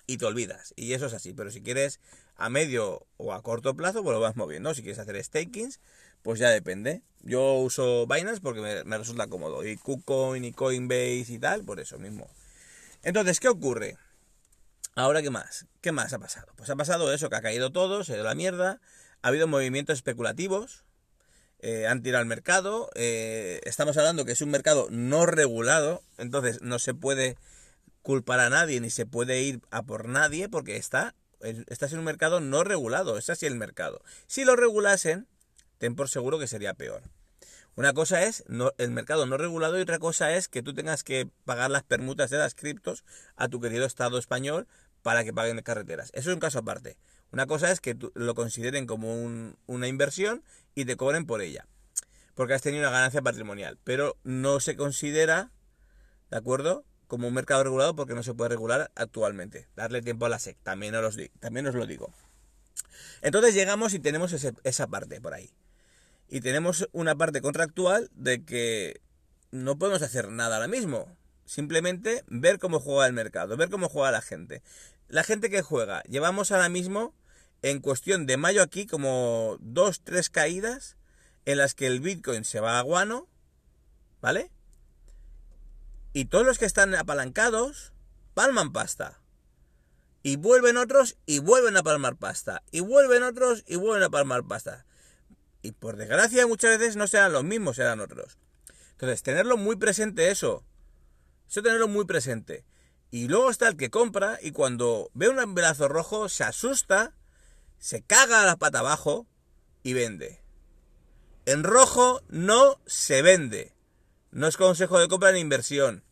Y 0.07 0.17
te 0.17 0.25
olvidas. 0.25 0.73
Y 0.75 0.93
eso 0.93 1.05
es 1.05 1.13
así. 1.13 1.33
Pero 1.33 1.51
si 1.51 1.61
quieres 1.61 1.99
a 2.35 2.49
medio 2.49 3.05
o 3.17 3.33
a 3.33 3.43
corto 3.43 3.75
plazo, 3.75 4.03
pues 4.03 4.13
lo 4.13 4.21
vas 4.21 4.35
moviendo. 4.35 4.73
Si 4.73 4.81
quieres 4.81 4.99
hacer 4.99 5.21
stakings, 5.23 5.79
pues 6.23 6.39
ya 6.39 6.49
depende. 6.49 7.03
Yo 7.21 7.55
uso 7.55 8.07
Binance 8.07 8.41
porque 8.41 8.61
me, 8.61 8.97
resulta 8.97 9.27
cómodo. 9.27 9.65
Y 9.65 9.77
KuCoin 9.77 10.43
y 10.45 10.53
Coinbase 10.53 11.25
y 11.27 11.39
tal, 11.39 11.63
por 11.63 11.79
eso 11.79 11.99
mismo. 11.99 12.29
Entonces, 13.03 13.39
¿qué 13.39 13.49
ocurre? 13.49 13.97
Ahora, 14.95 15.21
¿qué 15.21 15.29
más? 15.29 15.65
¿Qué 15.81 15.91
más 15.91 16.13
ha 16.13 16.19
pasado? 16.19 16.47
Pues 16.55 16.69
ha 16.69 16.75
pasado 16.75 17.13
eso, 17.13 17.29
que 17.29 17.35
ha 17.35 17.41
caído 17.41 17.71
todo, 17.71 18.03
se 18.03 18.15
ido 18.15 18.23
la 18.23 18.33
mierda, 18.33 18.79
ha 19.21 19.27
habido 19.27 19.47
movimientos 19.47 19.97
especulativos, 19.99 20.85
eh, 21.59 21.85
han 21.87 22.01
tirado 22.01 22.21
al 22.21 22.27
mercado, 22.27 22.89
eh, 22.95 23.61
estamos 23.63 23.97
hablando 23.97 24.25
que 24.25 24.31
es 24.31 24.41
un 24.41 24.49
mercado 24.49 24.87
no 24.89 25.25
regulado, 25.25 26.01
entonces 26.17 26.61
no 26.61 26.79
se 26.79 26.93
puede 26.93 27.37
culpar 28.07 28.39
a 28.39 28.49
nadie 28.49 28.79
ni 28.79 28.89
se 28.89 29.05
puede 29.05 29.41
ir 29.41 29.59
a 29.69 29.83
por 29.83 30.07
nadie 30.07 30.47
porque 30.47 30.77
está, 30.77 31.13
estás 31.41 31.91
en 31.91 31.99
un 31.99 32.05
mercado 32.05 32.39
no 32.39 32.63
regulado, 32.63 33.17
es 33.17 33.29
así 33.29 33.45
el 33.45 33.55
mercado. 33.55 34.01
Si 34.27 34.45
lo 34.45 34.55
regulasen, 34.55 35.27
ten 35.77 35.93
por 35.93 36.07
seguro 36.07 36.39
que 36.39 36.47
sería 36.47 36.73
peor. 36.73 37.03
Una 37.75 37.91
cosa 37.91 38.23
es 38.23 38.45
no, 38.47 38.71
el 38.77 38.91
mercado 38.91 39.25
no 39.25 39.35
regulado 39.35 39.77
y 39.77 39.81
otra 39.81 39.99
cosa 39.99 40.33
es 40.37 40.47
que 40.47 40.63
tú 40.63 40.73
tengas 40.73 41.03
que 41.03 41.29
pagar 41.43 41.69
las 41.69 41.83
permutas 41.83 42.29
de 42.29 42.37
las 42.37 42.55
criptos 42.55 43.03
a 43.35 43.49
tu 43.49 43.59
querido 43.59 43.85
Estado 43.85 44.17
español 44.17 44.69
para 45.01 45.25
que 45.25 45.33
paguen 45.33 45.61
carreteras. 45.61 46.11
Eso 46.13 46.29
es 46.29 46.33
un 46.33 46.39
caso 46.39 46.59
aparte. 46.59 46.95
Una 47.33 47.45
cosa 47.45 47.69
es 47.73 47.81
que 47.81 47.97
lo 48.13 48.35
consideren 48.35 48.87
como 48.87 49.21
una 49.65 49.87
inversión 49.89 50.45
y 50.75 50.85
te 50.85 50.95
cobren 50.95 51.25
por 51.25 51.41
ella, 51.41 51.67
porque 52.35 52.53
has 52.53 52.61
tenido 52.61 52.83
una 52.83 52.91
ganancia 52.91 53.21
patrimonial, 53.21 53.77
pero 53.83 54.15
no 54.23 54.61
se 54.61 54.77
considera, 54.77 55.51
¿de 56.31 56.37
acuerdo? 56.37 56.85
Como 57.07 57.27
un 57.27 57.33
mercado 57.33 57.63
regulado 57.63 57.95
porque 57.95 58.13
no 58.13 58.23
se 58.23 58.33
puede 58.33 58.49
regular 58.49 58.91
actualmente. 58.95 59.67
Darle 59.75 60.01
tiempo 60.01 60.25
a 60.25 60.29
la 60.29 60.39
SEC, 60.39 60.57
también 60.63 60.93
os, 60.95 61.17
también 61.39 61.67
os 61.67 61.75
lo 61.75 61.85
digo. 61.85 62.13
Entonces 63.21 63.53
llegamos 63.53 63.93
y 63.93 63.99
tenemos 63.99 64.33
esa 64.33 64.87
parte 64.87 65.21
por 65.21 65.33
ahí. 65.33 65.49
Y 66.29 66.41
tenemos 66.41 66.89
una 66.91 67.15
parte 67.15 67.41
contractual 67.41 68.09
de 68.13 68.43
que 68.43 69.01
no 69.51 69.77
podemos 69.77 70.01
hacer 70.01 70.29
nada 70.29 70.55
ahora 70.55 70.67
mismo. 70.67 71.15
Simplemente 71.45 72.25
ver 72.27 72.59
cómo 72.59 72.81
juega 72.81 73.07
el 73.07 73.13
mercado, 73.13 73.55
ver 73.55 73.69
cómo 73.69 73.87
juega 73.87 74.11
la 74.11 74.21
gente 74.21 74.61
la 75.07 75.23
gente 75.23 75.49
que 75.49 75.61
juega, 75.61 76.03
llevamos 76.03 76.51
ahora 76.51 76.69
mismo 76.69 77.13
en 77.61 77.79
cuestión 77.79 78.25
de 78.25 78.37
mayo 78.37 78.61
aquí 78.61 78.85
como 78.85 79.57
dos, 79.61 80.01
tres 80.03 80.29
caídas 80.29 80.97
en 81.45 81.57
las 81.57 81.73
que 81.73 81.87
el 81.87 82.01
Bitcoin 82.01 82.43
se 82.43 82.59
va 82.59 82.77
a 82.77 82.81
guano, 82.81 83.27
¿vale? 84.21 84.51
Y 86.17 86.25
todos 86.25 86.47
los 86.47 86.57
que 86.57 86.65
están 86.65 86.95
apalancados 86.95 87.93
palman 88.33 88.73
pasta. 88.73 89.21
Y 90.23 90.35
vuelven 90.35 90.75
otros 90.77 91.15
y 91.27 91.37
vuelven 91.37 91.77
a 91.77 91.83
palmar 91.83 92.15
pasta. 92.15 92.63
Y 92.71 92.79
vuelven 92.79 93.21
otros 93.21 93.63
y 93.67 93.75
vuelven 93.75 94.01
a 94.01 94.09
palmar 94.09 94.43
pasta. 94.43 94.87
Y 95.61 95.73
por 95.73 95.95
desgracia 95.95 96.47
muchas 96.47 96.79
veces 96.79 96.95
no 96.95 97.05
serán 97.05 97.33
los 97.33 97.43
mismos, 97.43 97.75
serán 97.75 97.99
otros. 97.99 98.39
Entonces, 98.93 99.21
tenerlo 99.21 99.57
muy 99.57 99.75
presente 99.75 100.31
eso. 100.31 100.65
Eso 101.47 101.61
tenerlo 101.61 101.87
muy 101.87 102.05
presente. 102.05 102.65
Y 103.11 103.27
luego 103.27 103.51
está 103.51 103.67
el 103.67 103.77
que 103.77 103.91
compra 103.91 104.39
y 104.41 104.53
cuando 104.53 105.11
ve 105.13 105.29
un 105.29 105.53
velazo 105.53 105.87
rojo 105.87 106.29
se 106.29 106.43
asusta, 106.43 107.13
se 107.77 108.01
caga 108.01 108.41
a 108.41 108.45
la 108.47 108.55
pata 108.55 108.79
abajo 108.79 109.27
y 109.83 109.93
vende. 109.93 110.41
En 111.45 111.63
rojo 111.63 112.23
no 112.27 112.81
se 112.87 113.21
vende. 113.21 113.75
No 114.31 114.47
es 114.47 114.57
consejo 114.57 114.97
de 114.97 115.07
compra 115.07 115.31
ni 115.31 115.41
inversión. 115.41 116.06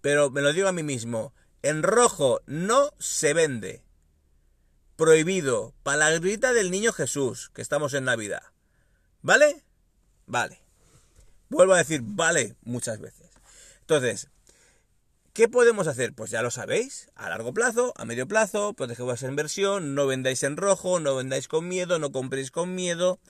Pero 0.00 0.30
me 0.30 0.40
lo 0.40 0.52
digo 0.52 0.68
a 0.68 0.72
mí 0.72 0.82
mismo. 0.82 1.34
En 1.62 1.82
rojo 1.82 2.40
no 2.46 2.90
se 2.98 3.34
vende. 3.34 3.82
Prohibido. 4.96 5.74
Palabrita 5.82 6.52
del 6.52 6.70
niño 6.70 6.92
Jesús, 6.92 7.50
que 7.54 7.62
estamos 7.62 7.94
en 7.94 8.04
Navidad. 8.04 8.42
¿Vale? 9.22 9.64
Vale. 10.26 10.62
Vuelvo 11.48 11.74
a 11.74 11.78
decir 11.78 12.00
vale 12.04 12.56
muchas 12.62 13.00
veces. 13.00 13.30
Entonces, 13.80 14.28
¿Qué 15.32 15.48
podemos 15.48 15.86
hacer? 15.86 16.12
Pues 16.12 16.32
ya 16.32 16.42
lo 16.42 16.50
sabéis, 16.50 17.08
a 17.14 17.28
largo 17.28 17.54
plazo, 17.54 17.94
a 17.96 18.04
medio 18.04 18.26
plazo, 18.26 18.74
proteged 18.74 19.04
vuestra 19.04 19.28
inversión, 19.28 19.94
no 19.94 20.08
vendáis 20.08 20.42
en 20.42 20.56
rojo, 20.56 20.98
no 20.98 21.14
vendáis 21.14 21.46
con 21.46 21.68
miedo, 21.68 22.00
no 22.00 22.10
compréis 22.10 22.50
con 22.50 22.74
miedo. 22.74 23.20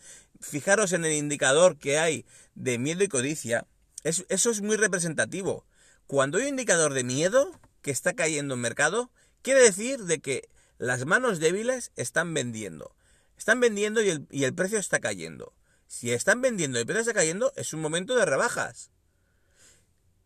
Fijaros 0.40 0.94
en 0.94 1.04
el 1.04 1.12
indicador 1.12 1.76
que 1.76 1.98
hay 1.98 2.24
de 2.54 2.78
miedo 2.78 3.04
y 3.04 3.08
codicia. 3.08 3.66
eso 4.02 4.24
es 4.28 4.62
muy 4.62 4.76
representativo. 4.76 5.66
Cuando 6.10 6.38
hay 6.38 6.42
un 6.42 6.48
indicador 6.48 6.92
de 6.92 7.04
miedo 7.04 7.52
que 7.82 7.92
está 7.92 8.14
cayendo 8.14 8.54
en 8.54 8.60
mercado, 8.60 9.12
quiere 9.42 9.60
decir 9.60 10.06
de 10.06 10.18
que 10.18 10.48
las 10.76 11.06
manos 11.06 11.38
débiles 11.38 11.92
están 11.94 12.34
vendiendo. 12.34 12.96
Están 13.38 13.60
vendiendo 13.60 14.02
y 14.02 14.10
el, 14.10 14.26
y 14.28 14.42
el 14.42 14.52
precio 14.52 14.80
está 14.80 14.98
cayendo. 14.98 15.54
Si 15.86 16.10
están 16.10 16.40
vendiendo 16.40 16.78
y 16.78 16.80
el 16.80 16.86
precio 16.86 17.02
está 17.02 17.14
cayendo, 17.14 17.52
es 17.54 17.72
un 17.74 17.80
momento 17.80 18.16
de 18.16 18.24
rebajas. 18.24 18.90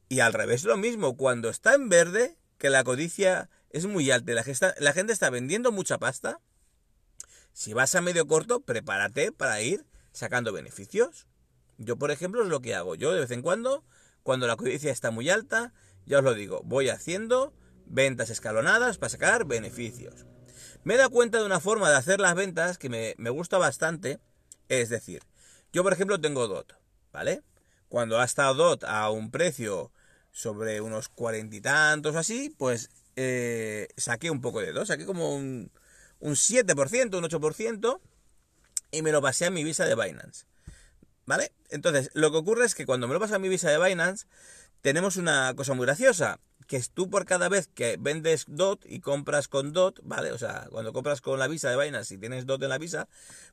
Y 0.08 0.20
al 0.20 0.32
revés 0.32 0.64
lo 0.64 0.78
mismo, 0.78 1.18
cuando 1.18 1.50
está 1.50 1.74
en 1.74 1.90
verde, 1.90 2.38
que 2.56 2.70
la 2.70 2.82
codicia 2.82 3.50
es 3.68 3.84
muy 3.84 4.10
alta 4.10 4.32
la, 4.32 4.74
la 4.78 4.92
gente 4.94 5.12
está 5.12 5.28
vendiendo 5.28 5.70
mucha 5.70 5.98
pasta, 5.98 6.40
si 7.52 7.74
vas 7.74 7.94
a 7.94 8.00
medio 8.00 8.26
corto, 8.26 8.60
prepárate 8.60 9.32
para 9.32 9.60
ir 9.60 9.84
sacando 10.12 10.50
beneficios. 10.50 11.26
Yo, 11.76 11.98
por 11.98 12.10
ejemplo, 12.10 12.42
es 12.42 12.48
lo 12.48 12.62
que 12.62 12.74
hago. 12.74 12.94
Yo 12.94 13.12
de 13.12 13.20
vez 13.20 13.30
en 13.32 13.42
cuando, 13.42 13.84
cuando 14.24 14.48
la 14.48 14.56
codicia 14.56 14.90
está 14.90 15.12
muy 15.12 15.30
alta, 15.30 15.72
ya 16.06 16.18
os 16.18 16.24
lo 16.24 16.34
digo, 16.34 16.62
voy 16.64 16.88
haciendo 16.88 17.54
ventas 17.86 18.30
escalonadas 18.30 18.98
para 18.98 19.10
sacar 19.10 19.44
beneficios. 19.44 20.26
Me 20.82 20.94
he 20.94 20.96
dado 20.96 21.10
cuenta 21.10 21.38
de 21.38 21.46
una 21.46 21.60
forma 21.60 21.88
de 21.90 21.96
hacer 21.96 22.20
las 22.20 22.34
ventas 22.34 22.78
que 22.78 22.88
me, 22.88 23.14
me 23.18 23.30
gusta 23.30 23.58
bastante. 23.58 24.18
Es 24.68 24.88
decir, 24.88 25.22
yo 25.72 25.82
por 25.82 25.92
ejemplo 25.92 26.20
tengo 26.20 26.48
DOT, 26.48 26.72
¿vale? 27.12 27.42
Cuando 27.88 28.18
ha 28.18 28.24
estado 28.24 28.54
DOT 28.54 28.84
a 28.84 29.10
un 29.10 29.30
precio 29.30 29.92
sobre 30.32 30.80
unos 30.80 31.08
cuarenta 31.08 31.56
y 31.56 31.60
tantos 31.60 32.16
así, 32.16 32.54
pues 32.58 32.90
eh, 33.16 33.88
saqué 33.96 34.30
un 34.30 34.40
poco 34.40 34.60
de 34.60 34.72
DOT, 34.72 34.86
saqué 34.86 35.04
como 35.04 35.34
un, 35.34 35.70
un 36.20 36.32
7%, 36.32 37.18
un 37.18 37.24
8% 37.24 38.00
y 38.90 39.02
me 39.02 39.12
lo 39.12 39.20
pasé 39.20 39.44
a 39.46 39.50
mi 39.50 39.64
visa 39.64 39.84
de 39.84 39.94
Binance. 39.94 40.46
¿Vale? 41.26 41.52
Entonces, 41.70 42.10
lo 42.14 42.30
que 42.30 42.36
ocurre 42.38 42.66
es 42.66 42.74
que 42.74 42.86
cuando 42.86 43.08
me 43.08 43.14
lo 43.14 43.20
pasé 43.20 43.34
a 43.34 43.38
mi 43.38 43.48
visa 43.48 43.70
de 43.70 43.82
Binance, 43.82 44.26
tenemos 44.82 45.16
una 45.16 45.54
cosa 45.56 45.72
muy 45.72 45.86
graciosa, 45.86 46.40
que 46.66 46.76
es 46.76 46.90
tú 46.90 47.08
por 47.08 47.24
cada 47.24 47.48
vez 47.48 47.68
que 47.68 47.96
vendes 47.98 48.44
DOT 48.48 48.84
y 48.86 49.00
compras 49.00 49.48
con 49.48 49.72
DOT, 49.72 50.00
¿vale? 50.02 50.32
O 50.32 50.38
sea, 50.38 50.66
cuando 50.70 50.92
compras 50.92 51.20
con 51.20 51.38
la 51.38 51.48
visa 51.48 51.70
de 51.70 51.82
Binance 51.82 52.14
y 52.14 52.18
tienes 52.18 52.46
DOT 52.46 52.62
en 52.64 52.68
la 52.68 52.78
visa, 52.78 53.08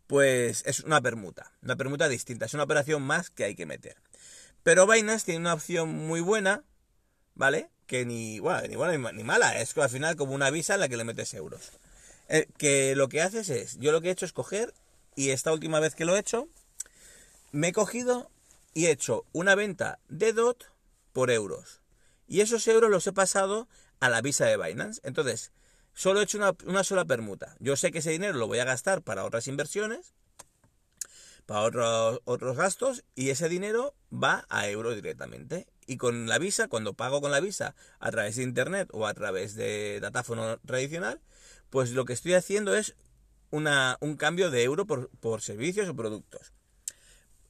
pues 0.08 0.64
es 0.66 0.82
una 0.82 1.02
permuta, 1.02 1.54
una 1.62 1.76
permuta 1.78 2.10
distinta, 2.10 2.46
es 2.46 2.54
una 2.54 2.64
operación 2.64 3.02
más 3.02 3.30
que 3.30 3.46
hay 3.46 3.56
que 3.56 3.66
meter. 3.66 3.96
Pero 4.64 4.88
Binance 4.88 5.26
tiene 5.26 5.40
una 5.40 5.54
opción 5.54 5.90
muy 5.90 6.22
buena, 6.22 6.64
¿vale? 7.34 7.70
Que 7.88 8.06
ni, 8.06 8.40
bueno, 8.40 8.68
ni 8.68 8.76
buena 8.76 9.12
ni 9.12 9.24
mala, 9.24 9.60
es 9.60 9.78
al 9.78 9.90
final 9.90 10.16
como 10.16 10.34
una 10.34 10.50
visa 10.50 10.76
en 10.76 10.82
la 10.82 10.90
que 10.90 10.98
le 10.98 11.04
metes 11.04 11.34
euros. 11.34 11.72
Eh, 12.28 12.48
que 12.58 12.96
lo 12.96 13.10
que 13.10 13.22
haces 13.22 13.50
es, 13.50 13.78
yo 13.80 13.92
lo 13.92 14.02
que 14.02 14.10
he 14.10 14.12
hecho 14.12 14.26
es 14.26 14.34
coger, 14.34 14.74
y 15.16 15.30
esta 15.30 15.52
última 15.52 15.80
vez 15.80 15.96
que 15.96 16.06
lo 16.06 16.16
he 16.16 16.20
hecho, 16.20 16.48
me 17.52 17.70
he 17.70 17.74
cogido 17.74 18.32
y 18.74 18.86
he 18.86 18.92
hecho 18.92 19.26
una 19.34 19.56
venta 19.56 20.00
de 20.08 20.34
DOT, 20.34 20.66
por 21.12 21.32
euros. 21.32 21.82
Y 22.28 22.42
esos 22.42 22.68
euros 22.68 22.90
los 22.90 23.06
he 23.08 23.14
pasado 23.14 23.68
a 24.00 24.10
la 24.10 24.22
visa 24.22 24.46
de 24.46 24.58
Binance. 24.58 25.02
Entonces, 25.04 25.52
solo 25.94 26.22
he 26.22 26.24
hecho 26.24 26.38
una, 26.38 26.84
sola 26.84 27.06
permuta. 27.06 27.56
Yo 27.60 27.76
sé 27.76 27.92
que 27.92 28.00
ese 28.00 28.12
dinero 28.12 28.38
lo 28.38 28.48
voy 28.48 28.60
a 28.60 28.66
gastar 28.66 29.02
para 29.02 29.26
otras 29.26 29.48
inversiones, 29.48 30.14
para 31.46 31.62
otros, 31.62 32.22
otros 32.24 32.56
gastos, 32.56 33.04
y 33.16 33.30
ese 33.30 33.50
dinero 33.50 33.96
va 34.12 34.46
a 34.50 34.70
euro 34.70 34.96
directamente. 34.96 35.68
Y 35.88 35.98
con 35.98 36.28
la 36.28 36.38
visa, 36.38 36.70
cuando 36.70 36.94
pago 36.94 37.20
con 37.20 37.32
la 37.32 37.42
visa 37.42 37.76
a 38.00 38.12
través 38.12 38.38
de 38.38 38.44
internet 38.44 38.90
o 38.94 39.06
a 39.06 39.14
través 39.14 39.56
de 39.56 40.00
datáfono 40.00 40.58
tradicional, 40.60 41.20
pues 41.70 41.92
lo 41.92 42.06
que 42.06 42.14
estoy 42.14 42.34
haciendo 42.34 42.76
es 42.76 42.96
una, 43.50 43.98
un 44.00 44.16
cambio 44.16 44.50
de 44.50 44.64
euro 44.64 44.86
por, 44.86 45.10
por 45.20 45.42
servicios 45.42 45.90
o 45.90 45.96
productos. 45.96 46.54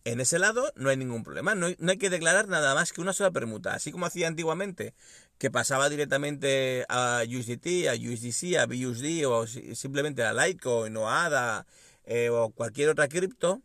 En 0.03 0.20
ese 0.20 0.39
lado 0.39 0.72
no 0.75 0.89
hay 0.89 0.98
ningún 0.98 1.24
problema, 1.24 1.53
no 1.53 1.67
hay, 1.67 1.98
que 1.98 2.10
declarar 2.10 2.48
nada 2.48 2.74
más 2.74 2.91
que 2.91 3.01
una 3.01 3.13
sola 3.13 3.29
permuta, 3.29 3.75
así 3.75 3.91
como 3.91 4.08
hacía 4.08 4.27
antiguamente, 4.27 4.96
que 5.38 5.51
pasaba 5.51 5.89
directamente 5.89 6.86
a 6.89 7.22
USDT, 7.27 7.88
a 7.88 7.93
USDC, 7.93 8.58
a 8.58 8.65
BUSD 8.65 9.25
o 9.27 9.46
simplemente 9.46 10.24
a 10.24 10.34
Litecoin 10.34 10.98
o 10.98 11.10
ADA 11.10 11.67
eh, 12.05 12.29
o 12.29 12.50
cualquier 12.50 12.89
otra 12.89 13.08
cripto, 13.10 13.62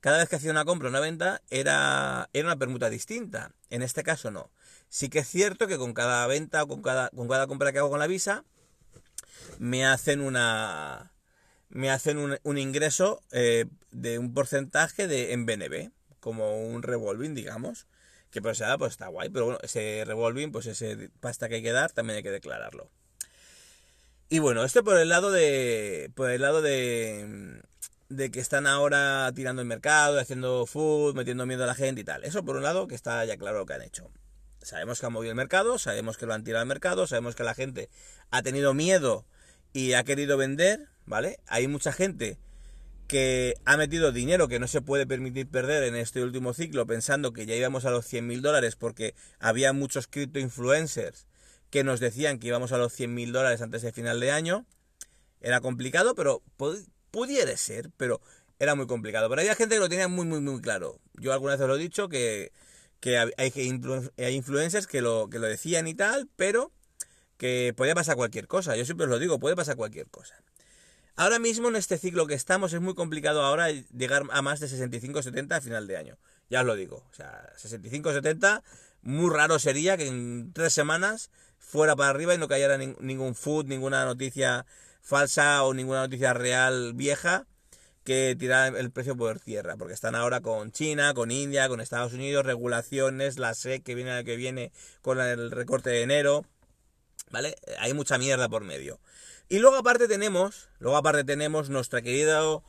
cada 0.00 0.18
vez 0.18 0.28
que 0.28 0.36
hacía 0.36 0.50
una 0.50 0.64
compra 0.64 0.88
o 0.88 0.90
una 0.90 1.00
venta 1.00 1.42
era, 1.50 2.30
era 2.32 2.46
una 2.46 2.56
permuta 2.56 2.88
distinta. 2.88 3.52
En 3.68 3.82
este 3.82 4.02
caso 4.02 4.30
no. 4.30 4.50
Sí 4.88 5.08
que 5.10 5.18
es 5.18 5.28
cierto 5.28 5.66
que 5.66 5.76
con 5.76 5.92
cada 5.92 6.26
venta 6.26 6.62
o 6.62 6.68
con 6.68 6.82
cada, 6.82 7.10
con 7.10 7.28
cada 7.28 7.46
compra 7.46 7.72
que 7.72 7.78
hago 7.78 7.90
con 7.90 7.98
la 7.98 8.06
Visa, 8.06 8.44
me 9.58 9.84
hacen 9.86 10.20
una 10.20 11.12
me 11.70 11.90
hacen 11.90 12.18
un, 12.18 12.58
ingreso 12.58 13.22
eh, 13.32 13.66
de 13.90 14.18
un 14.18 14.34
porcentaje 14.34 15.06
de 15.06 15.32
en 15.32 15.46
BNB, 15.46 15.90
como 16.20 16.64
un 16.66 16.82
revolving, 16.82 17.34
digamos, 17.34 17.86
que 18.30 18.42
por 18.42 18.52
esa 18.52 18.76
pues 18.78 18.92
está 18.92 19.08
guay, 19.08 19.28
pero 19.28 19.46
bueno, 19.46 19.60
ese 19.62 20.04
revolving, 20.06 20.52
pues 20.52 20.66
ese 20.66 21.10
pasta 21.20 21.48
que 21.48 21.56
hay 21.56 21.62
que 21.62 21.72
dar, 21.72 21.92
también 21.92 22.18
hay 22.18 22.22
que 22.22 22.30
declararlo. 22.30 22.90
Y 24.28 24.40
bueno, 24.40 24.64
esto 24.64 24.84
por 24.84 24.98
el 24.98 25.08
lado 25.08 25.30
de 25.30 26.10
por 26.14 26.30
el 26.30 26.42
lado 26.42 26.60
de 26.60 27.62
de 28.08 28.30
que 28.30 28.40
están 28.40 28.66
ahora 28.66 29.30
tirando 29.34 29.62
el 29.62 29.68
mercado, 29.68 30.18
haciendo 30.18 30.66
food, 30.66 31.14
metiendo 31.14 31.46
miedo 31.46 31.64
a 31.64 31.66
la 31.66 31.74
gente 31.74 32.00
y 32.00 32.04
tal. 32.04 32.24
Eso 32.24 32.44
por 32.44 32.56
un 32.56 32.62
lado 32.62 32.88
que 32.88 32.94
está 32.94 33.24
ya 33.24 33.36
claro 33.36 33.58
lo 33.58 33.66
que 33.66 33.74
han 33.74 33.82
hecho. 33.82 34.10
Sabemos 34.62 35.00
que 35.00 35.06
han 35.06 35.12
movido 35.12 35.30
el 35.30 35.36
mercado, 35.36 35.78
sabemos 35.78 36.16
que 36.16 36.26
lo 36.26 36.34
han 36.34 36.44
tirado 36.44 36.62
al 36.62 36.68
mercado, 36.68 37.06
sabemos 37.06 37.34
que 37.34 37.44
la 37.44 37.54
gente 37.54 37.88
ha 38.30 38.42
tenido 38.42 38.74
miedo 38.74 39.24
y 39.72 39.92
ha 39.92 40.04
querido 40.04 40.36
vender, 40.36 40.88
¿vale? 41.06 41.38
Hay 41.46 41.68
mucha 41.68 41.92
gente 41.92 42.38
que 43.08 43.54
ha 43.64 43.76
metido 43.78 44.12
dinero 44.12 44.48
que 44.48 44.58
no 44.58 44.68
se 44.68 44.82
puede 44.82 45.06
permitir 45.06 45.48
perder 45.48 45.82
en 45.84 45.96
este 45.96 46.22
último 46.22 46.52
ciclo 46.52 46.86
pensando 46.86 47.32
que 47.32 47.46
ya 47.46 47.54
íbamos 47.54 47.86
a 47.86 47.90
los 47.90 48.06
100 48.06 48.26
mil 48.26 48.42
dólares 48.42 48.76
porque 48.76 49.14
había 49.38 49.72
muchos 49.72 50.06
cripto 50.06 50.38
influencers 50.38 51.26
que 51.70 51.84
nos 51.84 52.00
decían 52.00 52.38
que 52.38 52.48
íbamos 52.48 52.72
a 52.72 52.78
los 52.78 52.92
100 52.92 53.14
mil 53.14 53.32
dólares 53.32 53.62
antes 53.62 53.82
de 53.82 53.92
final 53.92 54.20
de 54.20 54.30
año. 54.30 54.66
Era 55.40 55.60
complicado, 55.60 56.14
pero 56.14 56.42
pudiera 57.10 57.56
ser, 57.56 57.90
pero 57.96 58.20
era 58.58 58.74
muy 58.74 58.86
complicado. 58.86 59.28
Pero 59.28 59.40
había 59.40 59.54
gente 59.54 59.76
que 59.76 59.80
lo 59.80 59.88
tenía 59.88 60.08
muy, 60.08 60.26
muy, 60.26 60.40
muy 60.40 60.60
claro. 60.60 61.00
Yo 61.14 61.32
alguna 61.32 61.56
vez 61.56 61.66
lo 61.66 61.76
he 61.76 61.78
dicho 61.78 62.08
que, 62.08 62.52
que 63.00 63.18
hay, 63.18 63.32
hay 63.36 64.34
influencers 64.34 64.86
que 64.86 65.00
lo, 65.00 65.28
que 65.30 65.38
lo 65.38 65.46
decían 65.46 65.86
y 65.88 65.94
tal, 65.94 66.28
pero 66.36 66.72
que 67.38 67.72
podía 67.76 67.94
pasar 67.94 68.16
cualquier 68.16 68.46
cosa. 68.46 68.76
Yo 68.76 68.84
siempre 68.84 69.04
os 69.04 69.10
lo 69.10 69.18
digo, 69.18 69.38
puede 69.38 69.56
pasar 69.56 69.76
cualquier 69.76 70.08
cosa. 70.08 70.34
Ahora 71.16 71.38
mismo 71.38 71.68
en 71.68 71.76
este 71.76 71.98
ciclo 71.98 72.26
que 72.26 72.34
estamos 72.34 72.72
es 72.72 72.80
muy 72.80 72.94
complicado 72.94 73.42
ahora 73.42 73.70
llegar 73.70 74.24
a 74.30 74.42
más 74.42 74.60
de 74.60 74.68
65-70 74.68 75.52
a 75.52 75.60
final 75.60 75.86
de 75.86 75.96
año. 75.96 76.18
Ya 76.50 76.60
os 76.60 76.66
lo 76.66 76.76
digo. 76.76 77.04
O 77.10 77.14
sea, 77.14 77.52
65-70, 77.56 78.62
muy 79.02 79.34
raro 79.34 79.58
sería 79.58 79.96
que 79.96 80.06
en 80.06 80.52
tres 80.52 80.72
semanas 80.72 81.30
fuera 81.58 81.96
para 81.96 82.10
arriba 82.10 82.34
y 82.34 82.38
no 82.38 82.48
cayera 82.48 82.78
ningún 82.78 83.34
food, 83.34 83.66
ninguna 83.66 84.04
noticia 84.04 84.66
falsa 85.00 85.64
o 85.64 85.74
ninguna 85.74 86.00
noticia 86.02 86.34
real 86.34 86.92
vieja 86.94 87.46
que 88.04 88.36
tirara 88.38 88.78
el 88.78 88.90
precio 88.90 89.16
por 89.16 89.38
tierra, 89.38 89.76
porque 89.76 89.92
están 89.92 90.14
ahora 90.14 90.40
con 90.40 90.72
China, 90.72 91.12
con 91.14 91.30
India, 91.30 91.68
con 91.68 91.80
Estados 91.80 92.14
Unidos, 92.14 92.46
regulaciones, 92.46 93.38
la 93.38 93.54
SEC 93.54 93.82
que 93.82 93.94
viene 93.94 94.24
que 94.24 94.36
viene 94.36 94.72
con 95.02 95.20
el 95.20 95.50
recorte 95.50 95.90
de 95.90 96.02
enero, 96.02 96.46
¿vale? 97.30 97.56
Hay 97.78 97.94
mucha 97.94 98.18
mierda 98.18 98.48
por 98.48 98.64
medio. 98.64 99.00
Y 99.48 99.58
luego 99.60 99.76
aparte 99.76 100.08
tenemos, 100.08 100.68
luego 100.78 100.96
aparte 100.96 101.24
tenemos 101.24 101.70
nuestro 101.70 102.02
querido 102.02 102.62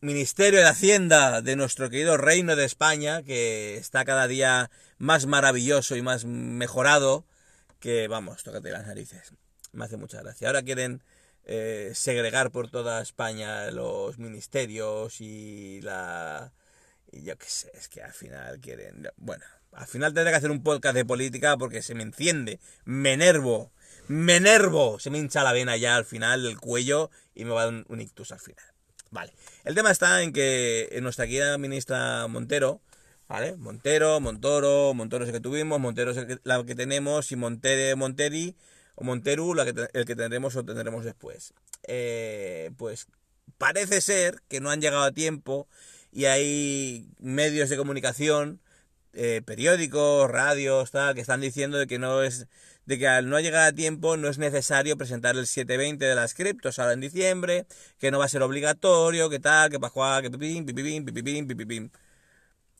Ministerio 0.00 0.60
de 0.60 0.66
Hacienda 0.66 1.40
de 1.40 1.56
nuestro 1.56 1.88
querido 1.88 2.16
Reino 2.16 2.56
de 2.56 2.64
España, 2.64 3.22
que 3.22 3.76
está 3.76 4.04
cada 4.04 4.26
día 4.26 4.70
más 4.98 5.26
maravilloso 5.26 5.96
y 5.96 6.02
más 6.02 6.24
mejorado, 6.24 7.24
que 7.80 8.06
vamos, 8.06 8.42
tócate 8.42 8.70
las 8.70 8.86
narices. 8.86 9.32
Me 9.72 9.86
hace 9.86 9.96
mucha 9.96 10.20
gracia. 10.22 10.48
Ahora 10.48 10.62
quieren 10.62 11.02
eh, 11.46 11.92
segregar 11.94 12.50
por 12.50 12.70
toda 12.70 13.02
España 13.02 13.70
los 13.70 14.18
ministerios 14.18 15.20
y 15.20 15.80
la... 15.82 16.52
Y 17.10 17.22
yo 17.22 17.36
qué 17.38 17.46
sé, 17.48 17.70
es 17.74 17.88
que 17.88 18.02
al 18.02 18.12
final 18.12 18.60
quieren... 18.60 19.08
Bueno, 19.16 19.44
al 19.72 19.86
final 19.86 20.14
tendré 20.14 20.32
que 20.32 20.36
hacer 20.36 20.50
un 20.50 20.62
podcast 20.62 20.94
de 20.94 21.04
política 21.04 21.56
porque 21.56 21.82
se 21.82 21.94
me 21.94 22.02
enciende, 22.02 22.60
me 22.84 23.14
enervo, 23.14 23.72
me 24.08 24.36
enervo, 24.36 24.98
se 24.98 25.10
me 25.10 25.18
hincha 25.18 25.42
la 25.42 25.52
vena 25.52 25.76
ya 25.76 25.96
al 25.96 26.04
final 26.04 26.42
del 26.42 26.58
cuello 26.58 27.10
y 27.34 27.44
me 27.44 27.50
va 27.50 27.62
a 27.62 27.64
dar 27.66 27.84
un, 27.88 28.00
ictus 28.00 28.32
al 28.32 28.40
final. 28.40 28.64
Vale, 29.10 29.32
el 29.64 29.74
tema 29.74 29.90
está 29.90 30.22
en 30.22 30.32
que 30.32 30.96
nuestra 31.02 31.26
querida 31.26 31.56
ministra 31.58 32.26
Montero, 32.26 32.80
¿vale? 33.28 33.56
Montero, 33.56 34.20
Montoro, 34.20 34.92
Montoro 34.94 35.24
es 35.24 35.28
el 35.28 35.34
que 35.34 35.40
tuvimos, 35.40 35.80
Montero 35.80 36.10
es 36.10 36.16
el 36.16 36.40
la 36.44 36.64
que 36.64 36.74
tenemos 36.74 37.30
y 37.32 37.36
Montere, 37.36 37.94
Monteri 37.94 38.56
o 38.96 39.04
Monteru, 39.04 39.54
la 39.54 39.64
que, 39.64 39.88
el 39.92 40.04
que 40.04 40.16
tendremos 40.16 40.56
o 40.56 40.64
tendremos 40.64 41.04
después. 41.04 41.54
Eh, 41.86 42.70
pues 42.76 43.06
parece 43.58 44.00
ser 44.00 44.42
que 44.48 44.60
no 44.60 44.70
han 44.70 44.80
llegado 44.80 45.04
a 45.04 45.12
tiempo 45.12 45.68
y 46.12 46.26
hay 46.26 47.08
medios 47.18 47.68
de 47.68 47.76
comunicación, 47.76 48.60
eh, 49.12 49.42
periódicos, 49.44 50.30
radios, 50.30 50.90
tal, 50.90 51.14
que 51.14 51.20
están 51.20 51.40
diciendo 51.40 51.78
de 51.78 51.86
que 51.86 51.98
no 51.98 52.22
es 52.22 52.46
de 52.86 52.98
que 52.98 53.08
al 53.08 53.28
no 53.28 53.40
llegar 53.40 53.66
a 53.66 53.72
tiempo 53.72 54.16
no 54.16 54.28
es 54.28 54.38
necesario 54.38 54.96
presentar 54.96 55.36
el 55.36 55.46
720 55.46 56.04
de 56.04 56.14
las 56.14 56.34
criptos 56.34 56.78
ahora 56.78 56.92
en 56.92 57.00
diciembre, 57.00 57.66
que 57.98 58.10
no 58.10 58.18
va 58.18 58.26
a 58.26 58.28
ser 58.28 58.42
obligatorio, 58.42 59.30
que 59.30 59.40
tal, 59.40 59.70
que 59.70 59.78
jugar, 59.78 60.22
que 60.22 60.30
pipim, 60.30 60.66
pipim, 60.66 61.04
pipim, 61.04 61.46
pipim, 61.46 61.90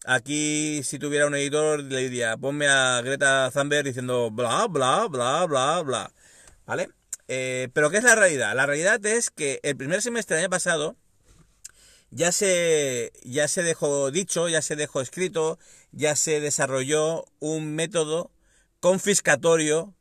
Aquí, 0.06 0.82
si 0.84 0.98
tuviera 0.98 1.26
un 1.26 1.34
editor, 1.34 1.82
le 1.82 2.00
diría, 2.02 2.36
ponme 2.36 2.68
a 2.68 3.00
Greta 3.02 3.50
Thunberg 3.50 3.84
diciendo 3.86 4.30
bla, 4.30 4.66
bla, 4.66 5.06
bla, 5.08 5.46
bla, 5.46 5.82
bla. 5.82 6.12
¿Vale? 6.66 6.90
Eh, 7.28 7.68
pero 7.72 7.90
¿qué 7.90 7.98
es 7.98 8.04
la 8.04 8.14
realidad? 8.14 8.54
La 8.54 8.66
realidad 8.66 9.04
es 9.06 9.30
que 9.30 9.60
el 9.62 9.76
primer 9.76 10.02
semestre 10.02 10.36
del 10.36 10.44
año 10.44 10.50
pasado 10.50 10.96
ya 12.10 12.32
se, 12.32 13.12
ya 13.24 13.48
se 13.48 13.62
dejó 13.62 14.10
dicho, 14.10 14.48
ya 14.48 14.60
se 14.62 14.76
dejó 14.76 15.00
escrito, 15.00 15.58
ya 15.90 16.16
se 16.16 16.40
desarrolló 16.40 17.24
un 17.40 17.74
método 17.74 18.30
confiscatorio 18.84 19.94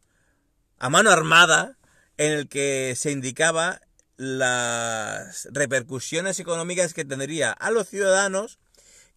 a 0.77 0.89
mano 0.89 1.09
armada 1.09 1.77
en 2.17 2.33
el 2.33 2.49
que 2.49 2.95
se 2.97 3.11
indicaba 3.11 3.79
las 4.17 5.47
repercusiones 5.53 6.37
económicas 6.41 6.93
que 6.93 7.05
tendría 7.05 7.53
a 7.53 7.71
los 7.71 7.87
ciudadanos 7.87 8.59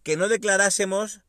que 0.04 0.16
no 0.16 0.28
declarásemos 0.28 1.22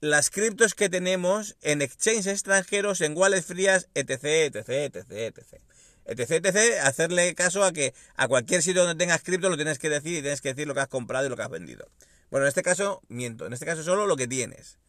las 0.00 0.30
criptos 0.30 0.74
que 0.74 0.88
tenemos 0.88 1.56
en 1.62 1.80
exchanges 1.80 2.26
extranjeros, 2.26 3.02
en 3.02 3.16
wallets 3.16 3.46
frías, 3.46 3.88
etc, 3.94 4.24
etc, 4.52 4.66
etc, 4.66 5.38
etc. 5.38 5.62
Etc, 6.06 6.44
etc, 6.44 6.80
hacerle 6.82 7.36
caso 7.36 7.62
a 7.62 7.72
que 7.72 7.94
a 8.16 8.26
cualquier 8.26 8.62
sitio 8.62 8.84
donde 8.84 8.98
tengas 9.00 9.22
cripto 9.22 9.48
lo 9.48 9.54
tienes 9.54 9.78
que 9.78 9.90
decir 9.90 10.18
y 10.18 10.22
tienes 10.22 10.40
que 10.40 10.48
decir 10.48 10.66
lo 10.66 10.74
que 10.74 10.80
has 10.80 10.88
comprado 10.88 11.26
y 11.26 11.28
lo 11.28 11.36
que 11.36 11.42
has 11.42 11.50
vendido. 11.50 11.88
Bueno, 12.32 12.46
en 12.46 12.48
este 12.48 12.64
caso, 12.64 13.00
miento, 13.06 13.46
en 13.46 13.52
este 13.52 13.64
caso 13.64 13.84
solo 13.84 14.08
lo 14.08 14.16
que 14.16 14.26
tienes 14.26 14.80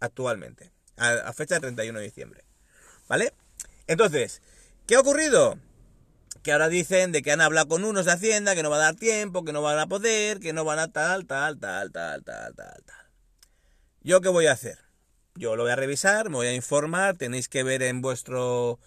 actualmente, 0.00 0.72
a, 0.96 1.32
fecha 1.32 1.54
del 1.54 1.62
31 1.62 1.98
de 1.98 2.04
diciembre. 2.04 2.44
¿Vale? 3.08 3.32
Entonces, 3.86 4.42
¿qué 4.86 4.96
ha 4.96 5.00
ocurrido? 5.00 5.58
Que 6.42 6.52
ahora 6.52 6.68
dicen 6.68 7.12
de 7.12 7.22
que 7.22 7.32
han 7.32 7.40
hablado 7.40 7.68
con 7.68 7.84
unos 7.84 8.04
de 8.04 8.12
Hacienda, 8.12 8.54
que 8.54 8.62
no 8.62 8.70
va 8.70 8.76
a 8.76 8.80
dar 8.80 8.96
tiempo, 8.96 9.44
que 9.44 9.52
no 9.52 9.62
van 9.62 9.78
a 9.78 9.86
poder, 9.86 10.40
que 10.40 10.52
no 10.52 10.64
van 10.64 10.78
a 10.78 10.88
tal, 10.88 11.26
tal, 11.26 11.58
tal, 11.58 11.90
tal, 11.92 12.22
tal, 12.22 12.54
tal, 12.54 12.82
tal. 12.84 13.06
¿Yo 14.02 14.20
qué 14.20 14.28
voy 14.28 14.46
a 14.46 14.52
hacer? 14.52 14.78
Yo 15.34 15.56
lo 15.56 15.62
voy 15.64 15.72
a 15.72 15.76
revisar, 15.76 16.28
me 16.28 16.36
voy 16.36 16.46
a 16.46 16.54
informar, 16.54 17.16
tenéis 17.16 17.48
que 17.48 17.62
ver 17.62 17.82
en 17.82 18.02
vuestro 18.02 18.78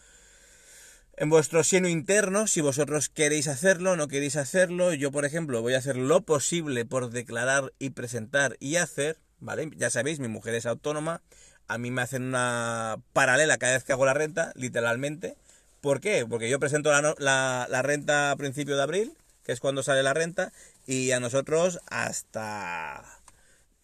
en 1.18 1.30
vuestro 1.30 1.64
seno 1.64 1.88
interno 1.88 2.46
si 2.46 2.62
vosotros 2.62 3.10
queréis 3.10 3.48
hacerlo, 3.48 3.96
no 3.96 4.08
queréis 4.08 4.36
hacerlo. 4.36 4.94
Yo, 4.94 5.12
por 5.12 5.26
ejemplo, 5.26 5.62
voy 5.62 5.74
a 5.74 5.80
hacer 5.80 5.98
lo 5.98 6.22
posible 6.22 6.86
por 6.86 7.10
declarar 7.10 7.74
y 7.80 7.90
presentar 7.90 8.56
y 8.60 8.76
hacer, 8.76 9.20
¿vale? 9.40 9.72
Ya 9.76 9.90
sabéis, 9.90 10.20
mi 10.20 10.28
mujer 10.28 10.54
es 10.54 10.68
autónoma, 10.68 11.24
a 11.68 11.78
mí 11.78 11.92
me 11.92 12.02
hacen 12.02 12.24
una 12.24 12.98
paralela 13.14 13.58
cada 13.58 13.74
vez 13.74 13.84
que 13.84 13.94
hago 13.94 14.06
la 14.06 14.14
renta, 14.14 14.52
literalmente. 14.56 15.38
¿Por 15.82 16.00
qué? 16.00 16.26
Porque 16.28 16.50
yo 16.50 16.60
presento 16.60 16.92
la, 16.92 17.68
la, 17.70 17.82
renta 17.82 18.32
a 18.32 18.36
principio 18.36 18.76
de 18.76 18.84
abril, 18.84 19.18
que 19.44 19.52
es 19.52 19.60
cuando 19.60 19.84
sale 19.84 20.04
la 20.04 20.14
renta, 20.14 20.52
y 20.86 21.12
a 21.12 21.20
nosotros 21.20 21.80
hasta 21.88 23.04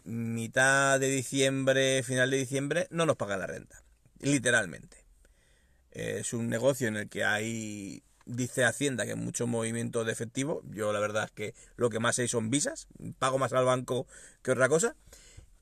mitad 0.06 1.00
de 1.00 1.10
diciembre, 1.10 2.04
final 2.04 2.30
de 2.30 2.38
diciembre, 2.38 2.88
no 2.90 3.06
nos 3.06 3.18
pagan 3.18 3.40
la 3.40 3.48
renta. 3.48 3.84
literalmente. 4.20 4.98
Es 5.92 6.34
un 6.34 6.50
negocio 6.50 6.88
en 6.88 6.96
el 6.96 7.10
que 7.10 7.24
hay, 7.24 8.02
dice 8.26 8.64
Hacienda, 8.64 9.06
que 9.06 9.16
mucho 9.16 9.46
movimiento 9.46 10.04
de 10.04 10.12
efectivo. 10.12 10.64
Yo 10.72 10.92
la 10.92 11.00
verdad 11.00 11.26
es 11.26 11.32
que 11.32 11.54
lo 11.76 11.90
que 11.90 12.00
más 12.00 12.18
hay 12.18 12.28
son 12.28 12.50
visas, 12.50 12.88
pago 13.20 13.38
más 13.38 13.54
al 13.54 13.66
banco 13.66 14.08
que 14.42 14.52
otra 14.52 14.70
cosa. 14.70 14.96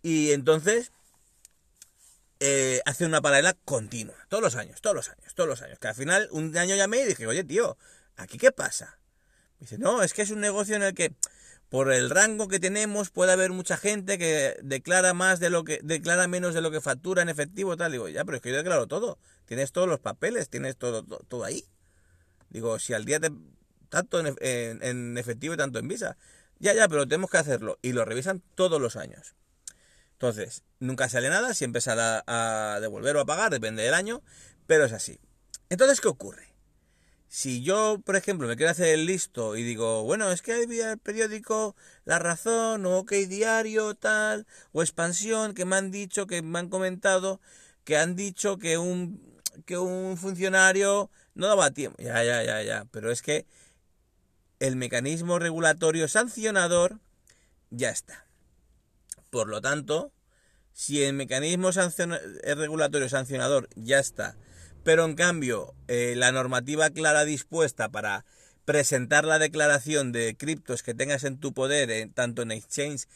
Y 0.03 0.31
entonces 0.31 0.91
eh, 2.43 2.81
hace 2.85 3.05
una 3.05 3.21
paralela 3.21 3.55
continua, 3.65 4.15
todos 4.27 4.41
los 4.41 4.55
años, 4.55 4.81
todos 4.81 4.95
los 4.95 5.09
años, 5.09 5.35
todos 5.35 5.47
los 5.47 5.61
años. 5.61 5.77
Que 5.77 5.89
al 5.89 5.95
final 5.95 6.27
un 6.31 6.57
año 6.57 6.75
llamé 6.75 7.01
y 7.01 7.05
dije, 7.05 7.27
oye 7.27 7.43
tío, 7.43 7.77
¿aquí 8.17 8.39
qué 8.39 8.51
pasa? 8.51 8.97
dice, 9.59 9.77
no, 9.77 10.01
es 10.01 10.13
que 10.13 10.23
es 10.23 10.31
un 10.31 10.39
negocio 10.39 10.75
en 10.75 10.81
el 10.81 10.95
que 10.95 11.13
por 11.69 11.93
el 11.93 12.09
rango 12.09 12.47
que 12.47 12.59
tenemos 12.59 13.11
puede 13.11 13.31
haber 13.31 13.51
mucha 13.51 13.77
gente 13.77 14.17
que 14.17 14.57
declara 14.63 15.13
más 15.13 15.39
de 15.39 15.51
lo 15.51 15.63
que 15.63 15.81
declara 15.83 16.27
menos 16.27 16.55
de 16.55 16.61
lo 16.61 16.71
que 16.71 16.81
factura 16.81 17.21
en 17.21 17.29
efectivo 17.29 17.77
tal 17.77 17.91
digo 17.91 18.09
ya 18.09 18.25
pero 18.25 18.37
es 18.37 18.41
que 18.41 18.49
yo 18.49 18.57
declaro 18.57 18.87
todo. 18.87 19.19
Tienes 19.45 19.71
todos 19.71 19.87
los 19.87 19.99
papeles 19.99 20.49
tienes 20.49 20.77
todo 20.77 21.03
todo, 21.03 21.43
ahí 21.43 21.63
digo 22.49 22.79
si 22.79 22.95
al 22.95 23.05
día 23.05 23.19
te 23.19 23.29
tanto 23.89 24.19
en, 24.19 25.17
efectivo 25.19 25.53
y 25.53 25.57
tanto 25.57 25.77
en 25.77 25.87
visa 25.87 26.17
ya 26.57 26.73
ya 26.73 26.87
pero 26.87 27.07
tenemos 27.07 27.29
que 27.29 27.37
hacerlo 27.37 27.77
y 27.83 27.93
lo 27.93 28.03
revisan 28.03 28.41
todos 28.55 28.81
los 28.81 28.95
años. 28.95 29.35
Entonces 30.13 30.63
nunca 30.81 31.07
sale 31.07 31.29
nada 31.29 31.53
siempre 31.53 31.79
sale 31.79 32.21
a 32.27 32.79
devolver 32.81 33.15
o 33.15 33.21
a 33.21 33.25
pagar 33.25 33.51
depende 33.51 33.83
del 33.83 33.93
año 33.93 34.21
pero 34.67 34.83
es 34.83 34.91
así 34.91 35.17
entonces 35.69 36.01
qué 36.01 36.09
ocurre 36.09 36.51
si 37.31 37.63
yo, 37.63 38.01
por 38.03 38.17
ejemplo, 38.17 38.45
me 38.45 38.57
quiero 38.57 38.71
hacer 38.73 38.87
el 38.87 39.05
listo 39.05 39.55
y 39.55 39.63
digo, 39.63 40.03
bueno, 40.03 40.29
es 40.31 40.41
que 40.41 40.51
hay 40.51 40.63
el 40.63 40.97
periódico 40.97 41.77
La 42.03 42.19
Razón 42.19 42.85
o 42.85 42.97
OK 42.97 43.13
Diario 43.13 43.95
tal, 43.95 44.45
o 44.73 44.81
Expansión, 44.81 45.53
que 45.53 45.63
me 45.63 45.77
han 45.77 45.91
dicho, 45.91 46.27
que 46.27 46.41
me 46.41 46.59
han 46.59 46.67
comentado, 46.67 47.39
que 47.85 47.95
han 47.95 48.17
dicho 48.17 48.57
que 48.57 48.77
un, 48.77 49.41
que 49.65 49.77
un 49.77 50.17
funcionario 50.17 51.09
no 51.33 51.47
daba 51.47 51.71
tiempo. 51.71 51.95
Ya, 52.03 52.21
ya, 52.21 52.43
ya, 52.43 52.61
ya. 52.63 52.85
Pero 52.91 53.09
es 53.11 53.21
que 53.21 53.45
el 54.59 54.75
mecanismo 54.75 55.39
regulatorio 55.39 56.09
sancionador 56.09 56.99
ya 57.69 57.91
está. 57.91 58.25
Por 59.29 59.47
lo 59.47 59.61
tanto, 59.61 60.11
si 60.73 61.03
el 61.03 61.13
mecanismo 61.13 61.69
el 61.69 62.57
regulatorio 62.57 63.09
sancionador 63.09 63.69
ya 63.75 63.99
está, 63.99 64.35
pero 64.83 65.05
en 65.05 65.15
cambio 65.15 65.75
eh, 65.87 66.13
la 66.15 66.31
normativa 66.31 66.89
clara 66.89 67.25
dispuesta 67.25 67.89
para 67.89 68.25
presentar 68.65 69.25
la 69.25 69.39
declaración 69.39 70.11
de 70.11 70.35
criptos 70.37 70.83
que 70.83 70.93
tengas 70.93 71.23
en 71.23 71.39
tu 71.39 71.53
poder, 71.53 72.09
tanto 72.13 72.41
en 72.41 72.51
exchange 72.51 73.07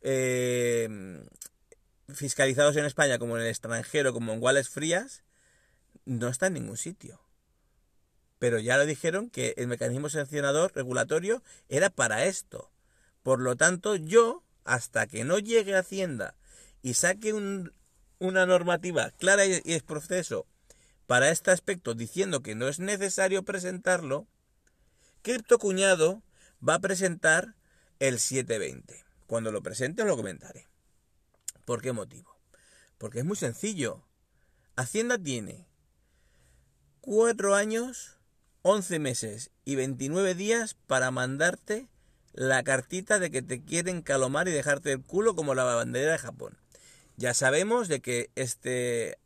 eh, 0.00 0.88
fiscalizados 2.08 2.76
en 2.76 2.84
España 2.84 3.18
como 3.18 3.36
en 3.36 3.42
el 3.42 3.48
extranjero, 3.48 4.12
como 4.12 4.32
en 4.32 4.42
wallets 4.42 4.68
frías, 4.68 5.24
no 6.04 6.28
está 6.28 6.48
en 6.48 6.54
ningún 6.54 6.76
sitio. 6.76 7.20
Pero 8.38 8.58
ya 8.58 8.76
lo 8.76 8.84
dijeron 8.84 9.30
que 9.30 9.54
el 9.56 9.68
mecanismo 9.68 10.08
sancionador 10.08 10.72
regulatorio 10.74 11.42
era 11.68 11.90
para 11.90 12.24
esto. 12.26 12.70
Por 13.22 13.40
lo 13.40 13.56
tanto, 13.56 13.96
yo, 13.96 14.42
hasta 14.64 15.06
que 15.06 15.24
no 15.24 15.38
llegue 15.38 15.74
a 15.74 15.80
Hacienda 15.80 16.34
y 16.84 16.92
saque 16.94 17.32
una 17.32 18.46
normativa 18.46 19.10
clara 19.12 19.46
y, 19.46 19.62
y 19.64 19.72
es 19.72 19.82
proceso 19.82 20.46
para 21.06 21.30
este 21.30 21.50
aspecto 21.50 21.94
diciendo 21.94 22.42
que 22.42 22.54
no 22.54 22.68
es 22.68 22.78
necesario 22.78 23.42
presentarlo, 23.42 24.28
Crypto 25.22 25.58
Cuñado 25.58 26.22
va 26.66 26.74
a 26.74 26.80
presentar 26.80 27.54
el 28.00 28.18
720. 28.18 29.02
Cuando 29.26 29.50
lo 29.50 29.62
presente 29.62 30.02
os 30.02 30.08
lo 30.08 30.16
comentaré. 30.16 30.68
¿Por 31.64 31.80
qué 31.80 31.92
motivo? 31.92 32.38
Porque 32.98 33.20
es 33.20 33.24
muy 33.24 33.36
sencillo. 33.38 34.04
Hacienda 34.76 35.16
tiene 35.16 35.66
4 37.00 37.54
años, 37.54 38.18
11 38.60 38.98
meses 38.98 39.50
y 39.64 39.76
29 39.76 40.34
días 40.34 40.74
para 40.86 41.10
mandarte 41.10 41.88
la 42.34 42.62
cartita 42.62 43.18
de 43.18 43.30
que 43.30 43.40
te 43.40 43.64
quieren 43.64 44.02
calomar 44.02 44.48
y 44.48 44.52
dejarte 44.52 44.92
el 44.92 45.02
culo 45.02 45.34
como 45.34 45.54
la 45.54 45.64
bandera 45.64 46.12
de 46.12 46.18
Japón. 46.18 46.58
Ya 47.16 47.34
sabemos 47.34 47.88
de 47.88 48.00
que 48.00 48.30
este 48.34 49.18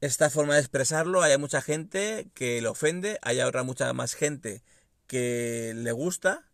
esta 0.00 0.30
forma 0.30 0.54
de 0.54 0.60
expresarlo, 0.60 1.22
hay 1.22 1.38
mucha 1.38 1.62
gente 1.62 2.28
que 2.34 2.60
le 2.60 2.66
ofende, 2.66 3.18
hay 3.22 3.40
otra 3.40 3.62
mucha 3.62 3.92
más 3.92 4.14
gente 4.14 4.64
que 5.06 5.74
le 5.76 5.92
gusta 5.92 6.48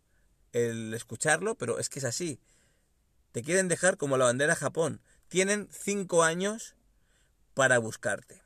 el 0.53 0.93
escucharlo, 0.93 1.55
pero 1.55 1.79
es 1.79 1.89
que 1.89 1.97
es 1.97 2.05
así. 2.05 2.39
Te 3.31 3.41
quieren 3.41 3.67
dejar 3.67 3.97
como 3.97 4.17
la 4.17 4.25
bandera 4.25 4.55
Japón. 4.55 5.01
Tienen 5.29 5.67
cinco 5.71 6.23
años 6.23 6.75
para 7.55 7.79
buscarte. 7.79 8.41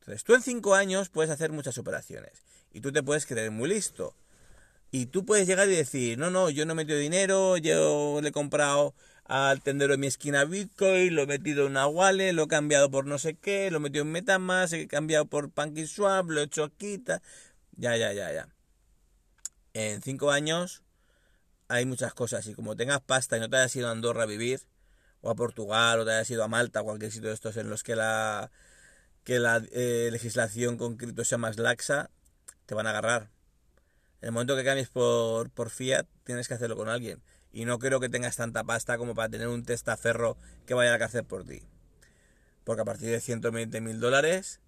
Entonces, 0.00 0.24
tú 0.24 0.34
en 0.34 0.42
cinco 0.42 0.74
años 0.74 1.10
puedes 1.10 1.30
hacer 1.30 1.52
muchas 1.52 1.76
operaciones. 1.76 2.42
Y 2.72 2.80
tú 2.80 2.92
te 2.92 3.02
puedes 3.02 3.26
creer 3.26 3.50
muy 3.50 3.68
listo. 3.68 4.14
Y 4.90 5.06
tú 5.06 5.24
puedes 5.24 5.46
llegar 5.46 5.68
y 5.68 5.76
decir, 5.76 6.18
no, 6.18 6.30
no, 6.30 6.48
yo 6.48 6.64
no 6.64 6.72
he 6.72 6.76
metido 6.76 6.98
dinero, 6.98 7.56
yo 7.58 8.20
le 8.22 8.30
he 8.30 8.32
comprado 8.32 8.94
al 9.30 9.62
tendero 9.62 9.92
de 9.92 9.98
mi 9.98 10.08
esquina 10.08 10.44
Bitcoin, 10.44 11.14
lo 11.14 11.22
he 11.22 11.26
metido 11.26 11.64
en 11.64 11.70
una 11.70 11.86
wallet, 11.86 12.32
lo 12.32 12.42
he 12.42 12.48
cambiado 12.48 12.90
por 12.90 13.06
no 13.06 13.16
sé 13.16 13.36
qué, 13.36 13.70
lo 13.70 13.76
he 13.76 13.80
metido 13.80 14.02
en 14.02 14.10
Metamask, 14.10 14.72
he 14.72 14.88
cambiado 14.88 15.24
por 15.26 15.52
PancakeSwap, 15.52 16.28
lo 16.28 16.40
he 16.40 16.44
hecho 16.44 16.64
aquí, 16.64 17.00
ya, 17.76 17.96
ya, 17.96 18.12
ya, 18.12 18.32
ya. 18.32 18.48
En 19.72 20.02
cinco 20.02 20.32
años 20.32 20.82
hay 21.68 21.86
muchas 21.86 22.12
cosas 22.12 22.44
y 22.48 22.54
como 22.54 22.74
tengas 22.74 23.02
pasta 23.02 23.36
y 23.36 23.40
no 23.40 23.48
te 23.48 23.58
hayas 23.58 23.76
ido 23.76 23.86
a 23.86 23.92
Andorra 23.92 24.24
a 24.24 24.26
vivir, 24.26 24.62
o 25.20 25.30
a 25.30 25.36
Portugal, 25.36 26.00
o 26.00 26.04
te 26.04 26.10
hayas 26.10 26.28
ido 26.28 26.42
a 26.42 26.48
Malta, 26.48 26.82
cualquier 26.82 27.12
sitio 27.12 27.28
de 27.28 27.34
estos 27.36 27.56
en 27.56 27.70
los 27.70 27.84
que 27.84 27.94
la, 27.94 28.50
que 29.22 29.38
la 29.38 29.62
eh, 29.70 30.08
legislación 30.10 30.76
con 30.76 30.96
cripto 30.96 31.24
sea 31.24 31.38
más 31.38 31.56
laxa, 31.56 32.10
te 32.66 32.74
van 32.74 32.88
a 32.88 32.90
agarrar. 32.90 33.30
En 34.22 34.26
el 34.26 34.32
momento 34.32 34.56
que 34.56 34.64
cambies 34.64 34.88
por, 34.88 35.50
por 35.50 35.70
fiat, 35.70 36.08
tienes 36.24 36.48
que 36.48 36.54
hacerlo 36.54 36.74
con 36.76 36.88
alguien. 36.88 37.22
Y 37.52 37.64
no 37.64 37.78
creo 37.78 38.00
que 38.00 38.08
tengas 38.08 38.36
tanta 38.36 38.64
pasta 38.64 38.98
como 38.98 39.14
para 39.14 39.28
tener 39.28 39.48
un 39.48 39.64
testaferro 39.64 40.36
que 40.66 40.74
vaya 40.74 40.90
a 40.90 40.94
la 40.94 40.98
cárcel 40.98 41.24
por 41.24 41.44
ti. 41.44 41.62
Porque 42.64 42.82
a 42.82 42.84
partir 42.84 43.10
de 43.10 43.20
120 43.20 43.80
mil 43.80 44.00
dólares, 44.00 44.60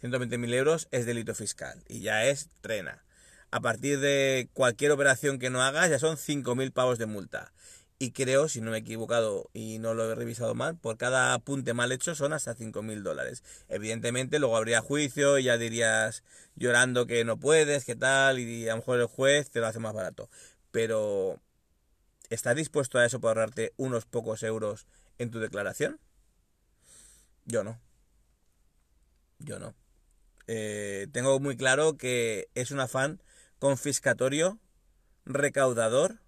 120 0.00 0.38
mil 0.38 0.54
euros 0.54 0.88
es 0.90 1.06
delito 1.06 1.34
fiscal. 1.34 1.82
Y 1.88 2.00
ya 2.00 2.24
es 2.24 2.48
trena. 2.60 3.04
A 3.50 3.60
partir 3.60 3.98
de 3.98 4.48
cualquier 4.54 4.92
operación 4.92 5.38
que 5.38 5.50
no 5.50 5.62
hagas, 5.62 5.90
ya 5.90 5.98
son 5.98 6.16
5.000 6.16 6.72
pavos 6.72 6.98
de 6.98 7.06
multa. 7.06 7.52
Y 7.98 8.12
creo, 8.12 8.48
si 8.48 8.60
no 8.60 8.70
me 8.70 8.78
he 8.78 8.80
equivocado 8.80 9.50
y 9.52 9.78
no 9.78 9.92
lo 9.92 10.10
he 10.10 10.14
revisado 10.14 10.54
mal, 10.54 10.78
por 10.78 10.96
cada 10.96 11.34
apunte 11.34 11.74
mal 11.74 11.92
hecho 11.92 12.14
son 12.14 12.32
hasta 12.32 12.54
5.000 12.54 13.02
dólares. 13.02 13.42
Evidentemente 13.68 14.38
luego 14.38 14.56
habría 14.56 14.80
juicio 14.80 15.38
y 15.38 15.44
ya 15.44 15.58
dirías 15.58 16.22
llorando 16.54 17.06
que 17.06 17.24
no 17.24 17.38
puedes, 17.38 17.84
que 17.84 17.96
tal, 17.96 18.38
y 18.38 18.68
a 18.68 18.72
lo 18.72 18.78
mejor 18.78 19.00
el 19.00 19.06
juez 19.06 19.50
te 19.50 19.60
lo 19.60 19.66
hace 19.66 19.80
más 19.80 19.92
barato. 19.92 20.30
Pero 20.70 21.40
¿Estás 22.30 22.54
dispuesto 22.54 22.98
a 22.98 23.04
eso 23.04 23.20
para 23.20 23.30
ahorrarte 23.30 23.74
unos 23.76 24.06
pocos 24.06 24.44
euros 24.44 24.86
en 25.18 25.32
tu 25.32 25.40
declaración? 25.40 25.98
Yo 27.44 27.64
no. 27.64 27.80
Yo 29.40 29.58
no. 29.58 29.74
Eh, 30.46 31.08
tengo 31.12 31.40
muy 31.40 31.56
claro 31.56 31.96
que 31.96 32.48
es 32.54 32.70
un 32.70 32.78
afán 32.78 33.20
confiscatorio, 33.58 34.60
recaudador, 35.24 36.20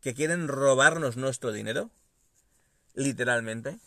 que 0.00 0.14
quieren 0.14 0.46
robarnos 0.46 1.16
nuestro 1.16 1.50
dinero, 1.50 1.90
literalmente. 2.94 3.80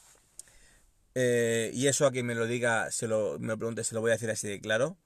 Eh, 1.15 1.71
y 1.73 1.87
eso 1.87 2.05
a 2.05 2.11
quien 2.11 2.25
me 2.25 2.35
lo 2.35 2.47
diga, 2.47 2.91
se 2.91 3.07
lo, 3.07 3.39
me 3.39 3.47
lo 3.47 3.57
pregunte, 3.57 3.85
se 3.85 3.95
lo 3.95 4.01
voy 4.01 4.11
a 4.11 4.15
decir 4.15 4.29
así 4.29 4.49
de 4.49 4.59
claro. 4.59 4.97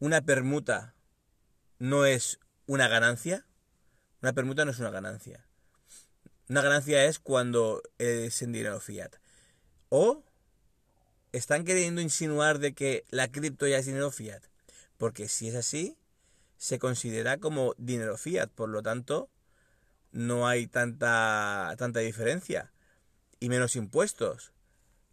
Una 0.00 0.22
permuta 0.22 0.96
no 1.78 2.04
es 2.04 2.40
una 2.66 2.88
ganancia. 2.88 3.46
Una 4.22 4.32
permuta 4.32 4.64
no 4.64 4.72
es 4.72 4.80
una 4.80 4.90
ganancia. 4.90 5.46
Una 6.52 6.60
ganancia 6.60 7.06
es 7.06 7.18
cuando 7.18 7.82
es 7.96 8.42
en 8.42 8.52
dinero 8.52 8.78
fiat. 8.78 9.14
O 9.88 10.22
están 11.32 11.64
queriendo 11.64 12.02
insinuar 12.02 12.58
de 12.58 12.74
que 12.74 13.06
la 13.08 13.28
cripto 13.28 13.66
ya 13.66 13.78
es 13.78 13.86
dinero 13.86 14.10
fiat. 14.10 14.42
Porque 14.98 15.30
si 15.30 15.48
es 15.48 15.54
así, 15.54 15.96
se 16.58 16.78
considera 16.78 17.38
como 17.38 17.72
dinero 17.78 18.18
fiat. 18.18 18.50
Por 18.50 18.68
lo 18.68 18.82
tanto, 18.82 19.30
no 20.10 20.46
hay 20.46 20.66
tanta, 20.66 21.74
tanta 21.78 22.00
diferencia. 22.00 22.70
Y 23.40 23.48
menos 23.48 23.74
impuestos. 23.74 24.52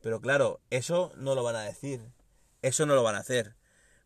Pero 0.02 0.20
claro, 0.20 0.60
eso 0.72 1.14
no 1.16 1.36
lo 1.36 1.44
van 1.44 1.56
a 1.56 1.62
decir. 1.62 2.02
Eso 2.62 2.86
no 2.86 2.96
lo 2.96 3.04
van 3.04 3.16
a 3.16 3.20
hacer. 3.20 3.56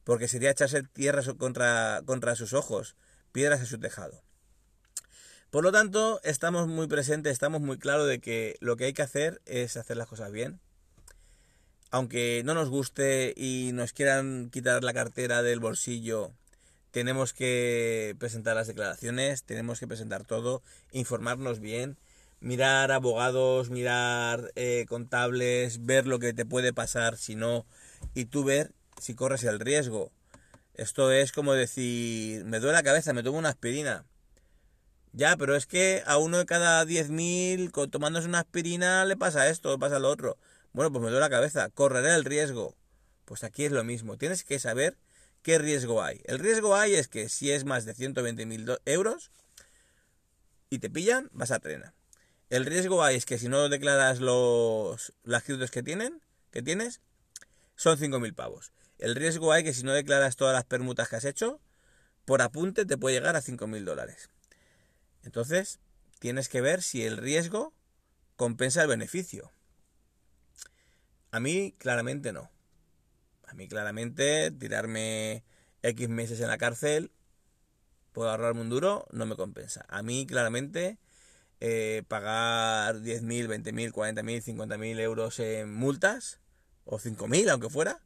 Porque 0.04 0.28
sería 0.28 0.52
echarse 0.52 0.84
tierra 0.84 1.24
contra, 1.40 2.04
contra 2.06 2.36
sus 2.36 2.54
ojos, 2.54 2.96
piedras 3.32 3.60
a 3.60 3.66
su 3.66 3.80
tejado. 3.80 4.22
Por 5.54 5.64
lo 5.64 5.72
tanto, 5.72 6.20
estamos 6.24 6.68
muy 6.68 6.88
presentes, 6.88 7.32
estamos 7.32 7.62
muy 7.62 7.78
claros 7.78 8.08
de 8.08 8.18
que 8.18 8.56
lo 8.60 8.76
que 8.76 8.86
hay 8.86 8.94
que 8.94 9.04
hacer 9.04 9.40
es 9.46 9.78
hacer 9.78 9.98
las 9.98 10.08
cosas 10.08 10.32
bien. 10.32 10.60
Aunque 11.92 12.42
no 12.44 12.56
nos 12.56 12.70
guste 12.70 13.36
y 13.38 13.70
nos 13.72 13.94
quieran 13.94 14.50
quitar 14.50 14.84
la 14.84 14.96
cartera 14.96 15.44
del 15.44 15.60
bolsillo, 15.60 16.32
tenemos 16.90 17.34
que 17.34 18.16
presentar 18.18 18.56
las 18.56 18.66
declaraciones, 18.66 19.44
tenemos 19.44 19.80
que 19.80 19.86
presentar 19.86 20.26
todo, 20.26 20.64
informarnos 20.92 21.60
bien, 21.60 21.98
mirar 22.40 22.92
abogados, 22.92 23.70
mirar 23.70 24.52
eh, 24.56 24.88
contables, 24.90 25.86
ver 25.86 26.08
lo 26.08 26.18
que 26.18 26.34
te 26.34 26.48
puede 26.48 26.74
pasar 26.74 27.16
si 27.16 27.36
no, 27.36 27.68
y 28.16 28.26
tú 28.26 28.44
ver 28.44 28.72
si 29.00 29.14
corres 29.14 29.44
el 29.44 29.60
riesgo. 29.60 30.12
Esto 30.74 31.12
es 31.12 31.32
como 31.32 31.54
decir, 31.54 32.44
me 32.46 32.60
duele 32.60 32.74
la 32.74 32.82
cabeza, 32.82 33.14
me 33.14 33.22
tomo 33.22 33.38
una 33.38 33.50
aspirina. 33.50 34.04
Ya, 35.16 35.38
pero 35.38 35.56
es 35.56 35.68
que 35.68 36.02
a 36.08 36.18
uno 36.18 36.40
de 36.40 36.48
cada 36.48 36.84
10.000 36.86 37.90
tomándose 37.90 38.28
una 38.28 38.40
aspirina 38.40 39.06
le 39.06 39.16
pasa 39.16 39.48
esto, 39.48 39.78
pasa 39.78 40.00
lo 40.00 40.10
otro. 40.10 40.38
Bueno, 40.74 40.92
pues 40.92 41.04
me 41.04 41.12
duele 41.12 41.20
la 41.20 41.30
cabeza, 41.30 41.70
correré 41.70 42.16
el 42.16 42.26
riesgo. 42.26 42.76
Pues 43.26 43.44
aquí 43.44 43.64
es 43.64 43.72
lo 43.72 43.84
mismo, 43.84 44.18
tienes 44.18 44.44
que 44.44 44.58
saber 44.58 44.98
qué 45.44 45.60
riesgo 45.60 46.02
hay. 46.02 46.22
El 46.26 46.40
riesgo 46.40 46.76
hay 46.76 46.96
es 46.96 47.08
que 47.08 47.30
si 47.30 47.52
es 47.52 47.64
más 47.64 47.86
de 47.86 47.94
120.000 47.94 48.80
euros 48.86 49.32
y 50.72 50.80
te 50.80 50.90
pillan, 50.90 51.30
vas 51.32 51.52
a 51.52 51.60
trena. 51.60 51.94
El 52.50 52.66
riesgo 52.66 53.04
hay 53.04 53.16
es 53.16 53.26
que 53.26 53.38
si 53.38 53.50
no 53.50 53.70
declaras 53.70 54.20
los 54.20 55.14
las 55.24 55.44
créditos 55.44 55.70
que 55.70 55.84
tienen, 55.84 56.24
que 56.50 56.64
tienes, 56.64 57.02
son 57.76 58.00
5.000 58.00 58.34
pavos. 58.34 58.72
El 58.98 59.14
riesgo 59.14 59.52
hay 59.52 59.64
que 59.64 59.74
si 59.76 59.84
no 59.84 59.94
declaras 59.94 60.38
todas 60.38 60.56
las 60.56 60.66
permutas 60.66 61.08
que 61.08 61.18
has 61.18 61.26
hecho, 61.26 61.60
por 62.26 62.42
apunte 62.42 62.86
te 62.86 62.98
puede 62.98 63.16
llegar 63.18 63.36
a 63.36 63.44
5.000 63.44 63.84
dólares. 63.84 64.30
Entonces, 65.24 65.80
tienes 66.20 66.50
que 66.50 66.62
ver 66.62 66.82
si 66.82 67.04
el 67.04 67.18
riesgo 67.18 67.74
compensa 68.36 68.82
el 68.82 68.88
beneficio. 68.88 69.52
A 71.32 71.40
mí, 71.40 71.74
claramente 71.78 72.32
no. 72.32 72.52
A 73.48 73.54
mí, 73.54 73.68
claramente, 73.68 74.52
tirarme 74.52 75.44
X 75.82 76.10
meses 76.10 76.40
en 76.40 76.48
la 76.48 76.58
cárcel, 76.58 77.12
puedo 78.12 78.30
ahorrarme 78.30 78.62
un 78.62 78.70
duro, 78.70 79.08
no 79.12 79.26
me 79.26 79.36
compensa. 79.36 79.86
A 79.90 80.04
mí, 80.04 80.26
claramente, 80.26 80.98
eh, 81.60 82.04
pagar 82.08 83.02
10.000, 83.02 83.48
20.000, 83.48 83.92
40.000, 83.92 84.42
50.000 84.42 85.00
euros 85.00 85.40
en 85.40 85.74
multas, 85.74 86.40
o 86.86 87.00
5.000, 87.00 87.50
aunque 87.50 87.70
fuera, 87.70 88.02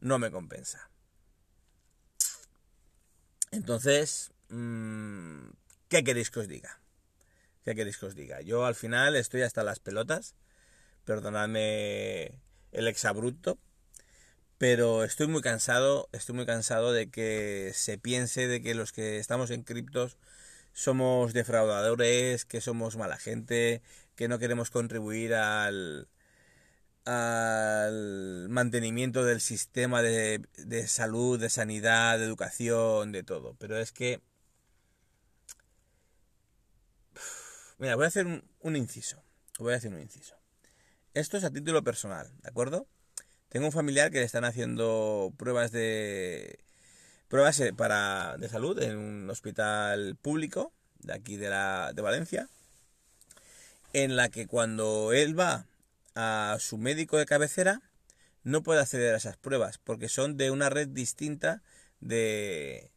no 0.00 0.18
me 0.18 0.30
compensa. 0.30 0.90
Entonces, 3.52 4.32
mm, 4.48 5.48
¿qué 5.90 6.02
queréis 6.04 6.30
que 6.30 6.40
os 6.40 6.48
diga? 6.48 6.80
¿Qué 7.64 7.74
queréis 7.74 7.98
que 7.98 8.06
os 8.06 8.14
diga? 8.14 8.40
Yo 8.40 8.64
al 8.64 8.74
final 8.74 9.16
estoy 9.16 9.42
hasta 9.42 9.62
las 9.64 9.80
pelotas, 9.80 10.34
perdonadme 11.04 12.40
el 12.72 12.88
exabrupto, 12.88 13.58
pero 14.56 15.04
estoy 15.04 15.26
muy 15.26 15.42
cansado, 15.42 16.08
estoy 16.12 16.36
muy 16.36 16.46
cansado 16.46 16.92
de 16.92 17.10
que 17.10 17.72
se 17.74 17.98
piense 17.98 18.46
de 18.46 18.62
que 18.62 18.74
los 18.74 18.92
que 18.92 19.18
estamos 19.18 19.50
en 19.50 19.64
criptos 19.64 20.16
somos 20.72 21.32
defraudadores, 21.32 22.44
que 22.44 22.60
somos 22.60 22.96
mala 22.96 23.18
gente, 23.18 23.82
que 24.14 24.28
no 24.28 24.38
queremos 24.38 24.70
contribuir 24.70 25.34
al, 25.34 26.08
al 27.04 28.48
mantenimiento 28.48 29.24
del 29.24 29.40
sistema 29.40 30.02
de, 30.02 30.44
salud, 30.86 31.40
de 31.40 31.50
sanidad, 31.50 32.18
de 32.18 32.26
educación, 32.26 33.12
de 33.12 33.22
todo. 33.24 33.56
Pero 33.58 33.78
es 33.78 33.92
que... 33.92 34.20
Mira, 37.80 37.96
voy 37.96 38.04
a 38.04 38.08
hacer 38.08 38.26
un, 38.26 38.76
inciso. 38.76 39.24
Voy 39.58 39.72
a 39.72 39.76
hacer 39.76 39.90
un 39.90 40.00
inciso. 40.00 40.36
Esto 41.14 41.38
es 41.38 41.44
a 41.44 41.50
título 41.50 41.82
personal, 41.82 42.30
¿de 42.42 42.48
acuerdo? 42.50 42.86
Tengo 43.48 43.64
un 43.64 43.72
familiar 43.72 44.10
que 44.10 44.18
le 44.18 44.24
están 44.24 44.44
haciendo 44.44 45.32
pruebas 45.38 45.72
de 45.72 46.62
pruebas 47.28 47.58
eh, 47.60 47.72
para 47.72 48.36
de 48.36 48.50
salud 48.50 48.78
en 48.82 48.98
un 48.98 49.30
hospital 49.30 50.14
público 50.20 50.74
de 50.98 51.14
aquí 51.14 51.38
de 51.38 51.48
la 51.48 51.92
de 51.94 52.02
Valencia 52.02 52.50
en 53.94 54.14
la 54.14 54.28
que 54.28 54.46
cuando 54.46 55.14
él 55.14 55.38
va 55.38 55.64
a 56.14 56.58
su 56.60 56.76
médico 56.76 57.16
de 57.16 57.24
cabecera, 57.24 57.80
no 58.44 58.62
puede 58.62 58.80
acceder 58.80 59.14
a 59.14 59.16
esas 59.16 59.38
pruebas 59.38 59.78
porque 59.78 60.10
son 60.10 60.36
de 60.36 60.50
una 60.50 60.68
red 60.68 60.88
distinta 60.88 61.62
de, 62.00 62.92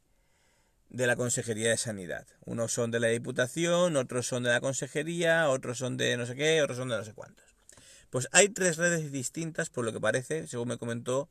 de 0.93 1.08
la 1.08 1.15
Consejería 1.15 1.69
de 1.69 1.77
Sanidad. 1.77 2.25
Unos 2.45 2.71
son 2.71 2.91
de 2.91 2.99
la 2.99 3.08
Diputación, 3.08 3.97
otros 3.97 4.27
son 4.27 4.43
de 4.43 4.51
la 4.51 4.62
Consejería, 4.62 5.49
otros 5.49 5.79
son 5.79 5.97
de 5.97 6.15
no 6.15 6.25
sé 6.25 6.36
qué, 6.36 6.62
otros 6.62 6.77
son 6.77 6.88
de 6.88 6.97
no 6.97 7.03
sé 7.03 7.13
cuántos. 7.13 7.43
Pues 8.10 8.29
hay 8.32 8.47
tres 8.49 8.77
redes 8.77 9.12
distintas, 9.12 9.69
por 9.69 9.84
lo 9.84 9.91
que 9.91 9.99
parece, 9.99 10.47
según 10.47 10.69
me 10.69 10.77
comentó 10.77 11.29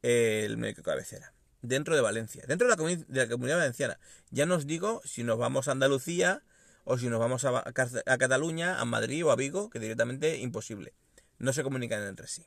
el 0.00 0.56
médico 0.56 0.82
cabecera, 0.82 1.34
dentro 1.60 1.94
de 1.94 2.00
Valencia, 2.00 2.42
dentro 2.48 2.66
de 2.66 2.74
la, 2.74 2.96
de 3.06 3.20
la 3.20 3.28
comunidad 3.28 3.58
valenciana. 3.58 4.00
Ya 4.30 4.46
no 4.46 4.56
os 4.56 4.66
digo 4.66 5.02
si 5.04 5.24
nos 5.24 5.38
vamos 5.38 5.68
a 5.68 5.72
Andalucía 5.72 6.42
o 6.84 6.96
si 6.96 7.08
nos 7.08 7.20
vamos 7.20 7.44
a, 7.44 7.58
a 7.58 8.18
Cataluña, 8.18 8.80
a 8.80 8.84
Madrid 8.86 9.24
o 9.26 9.30
a 9.30 9.36
Vigo, 9.36 9.68
que 9.68 9.78
directamente 9.78 10.38
imposible 10.38 10.94
no 11.38 11.52
se 11.52 11.62
comunican 11.62 12.02
entre 12.02 12.28
sí. 12.28 12.46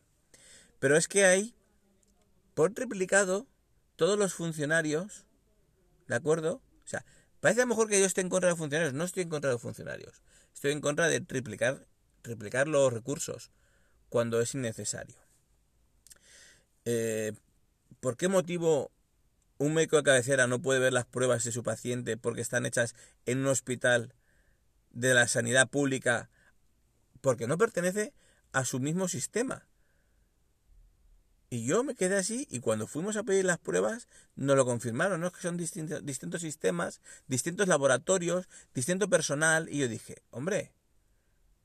Pero 0.80 0.98
es 0.98 1.08
que 1.08 1.26
hay, 1.26 1.54
por 2.56 2.74
triplicado, 2.74 3.46
todos 3.98 4.18
los 4.18 4.34
funcionarios, 4.34 5.26
¿de 6.08 6.16
acuerdo? 6.16 6.62
O 6.84 6.88
sea, 6.88 7.06
parece 7.40 7.62
a 7.62 7.66
lo 7.66 7.70
mejor 7.70 7.90
que 7.90 8.00
yo 8.00 8.06
esté 8.06 8.22
en 8.22 8.30
contra 8.30 8.50
de 8.50 8.56
funcionarios. 8.56 8.94
No 8.94 9.04
estoy 9.04 9.24
en 9.24 9.30
contra 9.30 9.52
de 9.52 9.58
funcionarios. 9.58 10.22
Estoy 10.54 10.72
en 10.72 10.82
contra 10.82 11.08
de 11.08 11.22
triplicar, 11.22 11.86
triplicar 12.22 12.68
los 12.68 12.92
recursos 12.92 13.52
cuando 14.10 14.40
es 14.40 14.54
innecesario. 14.54 15.18
Eh, 16.86 17.34
¿Por 18.00 18.18
qué 18.18 18.28
motivo 18.28 18.92
un 19.58 19.74
médico 19.74 19.98
de 19.98 20.04
cabecera 20.04 20.48
no 20.48 20.62
puede 20.62 20.80
ver 20.80 20.94
las 20.94 21.06
pruebas 21.06 21.44
de 21.44 21.52
su 21.52 21.64
paciente 21.64 22.18
porque 22.18 22.42
están 22.42 22.66
hechas 22.66 22.96
en 23.26 23.40
un 23.40 23.48
hospital 23.48 24.14
de 24.92 25.14
la 25.14 25.28
sanidad 25.28 25.70
pública? 25.70 26.30
Porque 27.22 27.48
no 27.48 27.58
pertenece 27.58 28.14
a 28.52 28.64
su 28.64 28.80
mismo 28.80 29.08
sistema. 29.08 29.68
Y 31.50 31.66
yo 31.66 31.84
me 31.84 31.96
quedé 31.96 32.18
así 32.18 32.48
y 32.50 32.60
cuando 32.60 32.88
fuimos 32.88 33.18
a 33.18 33.24
pedir 33.24 33.46
las 33.46 33.60
pruebas 33.60 34.08
nos 34.36 34.56
lo 34.56 34.66
confirmaron, 34.66 35.22
¿no? 35.22 35.28
Es 35.28 35.34
que 35.34 35.42
son 35.42 35.58
distintos, 35.58 36.06
distintos 36.06 36.42
sistemas, 36.42 37.02
distintos 37.28 37.68
laboratorios, 37.68 38.50
distinto 38.74 39.10
personal 39.10 39.70
y 39.70 39.80
yo 39.80 39.88
dije, 39.88 40.24
hombre, 40.32 40.74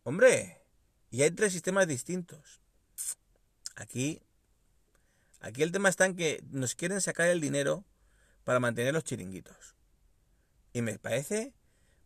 hombre, 0.02 0.60
y 1.10 1.22
hay 1.22 1.30
tres 1.30 1.52
sistemas 1.52 1.86
distintos. 1.86 2.60
Aquí, 3.74 4.22
aquí 5.40 5.62
el 5.62 5.72
tema 5.72 5.88
está 5.88 6.04
en 6.06 6.16
que 6.16 6.44
nos 6.50 6.74
quieren 6.74 7.00
sacar 7.00 7.28
el 7.28 7.40
dinero 7.40 7.84
para 8.44 8.60
mantener 8.60 8.92
los 8.92 9.04
chiringuitos. 9.04 9.74
Y 10.72 10.82
me 10.82 10.98
parece 10.98 11.54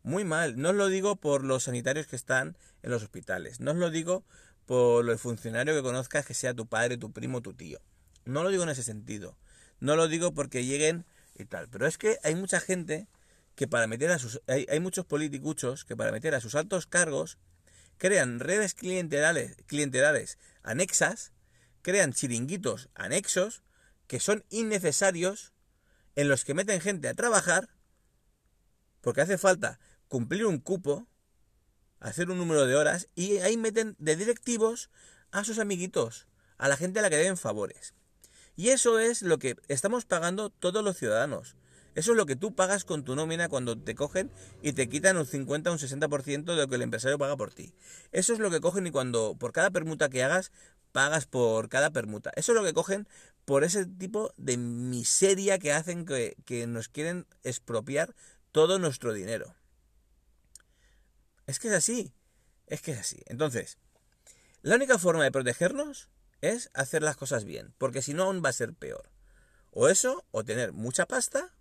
muy 0.02 0.24
mal. 0.24 0.56
No 0.56 0.70
os 0.70 0.76
lo 0.76 0.88
digo 0.88 1.16
por 1.16 1.44
los 1.44 1.64
sanitarios 1.64 2.06
que 2.06 2.16
están 2.16 2.56
en 2.82 2.90
los 2.90 3.02
hospitales. 3.02 3.60
No 3.60 3.72
os 3.72 3.76
lo 3.76 3.90
digo 3.90 4.24
por 4.66 5.08
el 5.08 5.18
funcionario 5.18 5.74
que 5.74 5.82
conozcas 5.82 6.26
que 6.26 6.34
sea 6.34 6.54
tu 6.54 6.66
padre, 6.66 6.96
tu 6.96 7.12
primo, 7.12 7.42
tu 7.42 7.54
tío. 7.54 7.80
No 8.24 8.42
lo 8.42 8.50
digo 8.50 8.62
en 8.62 8.70
ese 8.70 8.82
sentido. 8.82 9.36
No 9.80 9.96
lo 9.96 10.08
digo 10.08 10.32
porque 10.32 10.64
lleguen 10.64 11.04
y 11.36 11.44
tal. 11.44 11.68
Pero 11.68 11.86
es 11.86 11.98
que 11.98 12.18
hay 12.22 12.34
mucha 12.34 12.60
gente 12.60 13.06
que 13.54 13.68
para 13.68 13.86
meter 13.86 14.10
a 14.10 14.18
sus... 14.18 14.40
Hay, 14.46 14.66
hay 14.68 14.80
muchos 14.80 15.04
politicuchos 15.04 15.84
que 15.84 15.96
para 15.96 16.12
meter 16.12 16.34
a 16.34 16.40
sus 16.40 16.54
altos 16.54 16.86
cargos 16.86 17.38
crean 17.98 18.40
redes 18.40 18.74
clientelares, 18.74 19.56
clientelares 19.66 20.38
anexas, 20.62 21.32
crean 21.82 22.12
chiringuitos 22.12 22.88
anexos 22.94 23.62
que 24.06 24.20
son 24.20 24.44
innecesarios 24.50 25.52
en 26.16 26.28
los 26.28 26.44
que 26.44 26.54
meten 26.54 26.80
gente 26.80 27.08
a 27.08 27.14
trabajar 27.14 27.68
porque 29.04 29.20
hace 29.20 29.36
falta 29.36 29.78
cumplir 30.08 30.46
un 30.46 30.58
cupo 30.58 31.06
hacer 32.04 32.30
un 32.30 32.38
número 32.38 32.66
de 32.66 32.76
horas 32.76 33.08
y 33.14 33.38
ahí 33.38 33.56
meten 33.56 33.96
de 33.98 34.16
directivos 34.16 34.90
a 35.30 35.42
sus 35.42 35.58
amiguitos, 35.58 36.26
a 36.58 36.68
la 36.68 36.76
gente 36.76 36.98
a 36.98 37.02
la 37.02 37.10
que 37.10 37.16
deben 37.16 37.36
favores. 37.36 37.94
Y 38.56 38.68
eso 38.68 38.98
es 38.98 39.22
lo 39.22 39.38
que 39.38 39.56
estamos 39.68 40.04
pagando 40.04 40.50
todos 40.50 40.84
los 40.84 40.96
ciudadanos. 40.96 41.56
Eso 41.94 42.12
es 42.12 42.16
lo 42.16 42.26
que 42.26 42.36
tú 42.36 42.54
pagas 42.54 42.84
con 42.84 43.04
tu 43.04 43.14
nómina 43.14 43.48
cuando 43.48 43.78
te 43.78 43.94
cogen 43.94 44.30
y 44.62 44.72
te 44.72 44.88
quitan 44.88 45.16
un 45.16 45.26
50 45.26 45.70
o 45.70 45.72
un 45.72 45.78
60% 45.78 46.44
de 46.44 46.56
lo 46.56 46.68
que 46.68 46.74
el 46.74 46.82
empresario 46.82 47.18
paga 47.18 47.36
por 47.36 47.54
ti. 47.54 47.72
Eso 48.12 48.32
es 48.32 48.38
lo 48.38 48.50
que 48.50 48.60
cogen 48.60 48.86
y 48.86 48.90
cuando 48.90 49.36
por 49.38 49.52
cada 49.52 49.70
permuta 49.70 50.08
que 50.08 50.22
hagas 50.22 50.52
pagas 50.92 51.26
por 51.26 51.68
cada 51.68 51.90
permuta. 51.90 52.32
Eso 52.36 52.52
es 52.52 52.56
lo 52.56 52.64
que 52.64 52.74
cogen 52.74 53.08
por 53.44 53.64
ese 53.64 53.86
tipo 53.86 54.32
de 54.36 54.56
miseria 54.56 55.58
que 55.58 55.72
hacen 55.72 56.04
que, 56.04 56.36
que 56.44 56.66
nos 56.66 56.88
quieren 56.88 57.26
expropiar 57.42 58.14
todo 58.52 58.78
nuestro 58.78 59.12
dinero. 59.12 59.54
Es 61.46 61.58
que 61.58 61.68
es 61.68 61.74
así. 61.74 62.12
Es 62.66 62.80
que 62.80 62.92
es 62.92 62.98
así. 62.98 63.22
Entonces, 63.26 63.78
la 64.62 64.76
única 64.76 64.98
forma 64.98 65.24
de 65.24 65.32
protegernos 65.32 66.08
es 66.40 66.70
hacer 66.74 67.02
las 67.02 67.16
cosas 67.16 67.44
bien, 67.44 67.74
porque 67.78 68.02
si 68.02 68.14
no 68.14 68.24
aún 68.24 68.42
va 68.44 68.50
a 68.50 68.54
ser 68.54 68.74
peor. 68.74 69.10
O 69.70 69.88
eso, 69.88 70.24
o 70.30 70.44
tener 70.44 70.72
mucha 70.72 71.06
pasta, 71.06 71.54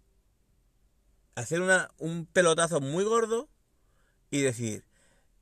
hacer 1.36 1.62
una, 1.62 1.92
un 1.98 2.26
pelotazo 2.26 2.80
muy 2.80 3.04
gordo 3.04 3.50
y 4.30 4.42
decir, 4.42 4.86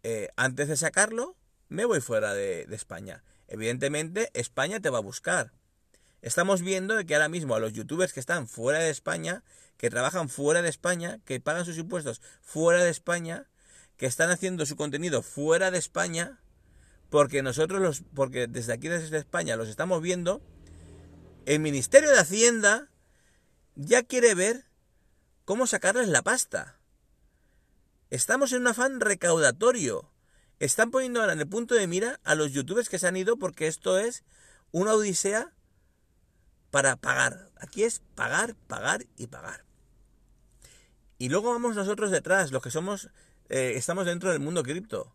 eh, 0.03 0.29
antes 0.35 0.67
de 0.67 0.77
sacarlo, 0.77 1.35
me 1.69 1.85
voy 1.85 2.01
fuera 2.01 2.33
de, 2.33 2.65
de, 2.65 2.75
España. 2.75 3.23
Evidentemente, 3.47 4.29
España 4.33 4.79
te 4.79 4.89
va 4.89 4.99
a 4.99 5.01
buscar. 5.01 5.51
Estamos 6.21 6.61
viendo 6.61 7.03
que 7.05 7.15
ahora 7.15 7.29
mismo 7.29 7.55
a 7.55 7.59
los 7.59 7.73
youtubers 7.73 8.13
que 8.13 8.19
están 8.19 8.47
fuera 8.47 8.79
de 8.79 8.89
España, 8.89 9.43
que 9.77 9.89
trabajan 9.89 10.29
fuera 10.29 10.61
de 10.61 10.69
España, 10.69 11.19
que 11.25 11.39
pagan 11.39 11.65
sus 11.65 11.77
impuestos 11.77 12.21
fuera 12.41 12.83
de 12.83 12.89
España, 12.89 13.50
que 14.01 14.07
están 14.07 14.31
haciendo 14.31 14.65
su 14.65 14.75
contenido 14.77 15.21
fuera 15.21 15.69
de 15.69 15.77
España, 15.77 16.39
porque 17.11 17.43
nosotros 17.43 17.79
los, 17.79 18.01
porque 18.15 18.47
desde 18.47 18.73
aquí 18.73 18.87
desde 18.87 19.15
España 19.19 19.55
los 19.57 19.69
estamos 19.69 20.01
viendo, 20.01 20.41
el 21.45 21.59
Ministerio 21.59 22.09
de 22.09 22.17
Hacienda 22.17 22.89
ya 23.75 24.01
quiere 24.01 24.33
ver 24.33 24.65
cómo 25.45 25.67
sacarles 25.67 26.07
la 26.07 26.23
pasta. 26.23 26.79
Estamos 28.09 28.53
en 28.53 28.61
un 28.61 28.69
afán 28.69 29.01
recaudatorio. 29.01 30.11
Están 30.57 30.89
poniendo 30.89 31.21
ahora 31.21 31.33
en 31.33 31.41
el 31.41 31.47
punto 31.47 31.75
de 31.75 31.85
mira 31.85 32.19
a 32.23 32.33
los 32.33 32.53
youtubers 32.53 32.89
que 32.89 32.97
se 32.97 33.07
han 33.07 33.17
ido 33.17 33.37
porque 33.37 33.67
esto 33.67 33.99
es 33.99 34.23
una 34.71 34.95
odisea 34.95 35.53
para 36.71 36.95
pagar. 36.95 37.51
Aquí 37.55 37.83
es 37.83 38.01
pagar, 38.15 38.55
pagar 38.65 39.05
y 39.15 39.27
pagar. 39.27 39.63
Y 41.19 41.29
luego 41.29 41.51
vamos 41.51 41.75
nosotros 41.75 42.09
detrás, 42.09 42.51
los 42.51 42.63
que 42.63 42.71
somos, 42.71 43.11
eh, 43.51 43.73
estamos 43.75 44.05
dentro 44.05 44.31
del 44.31 44.39
mundo 44.39 44.63
cripto. 44.63 45.13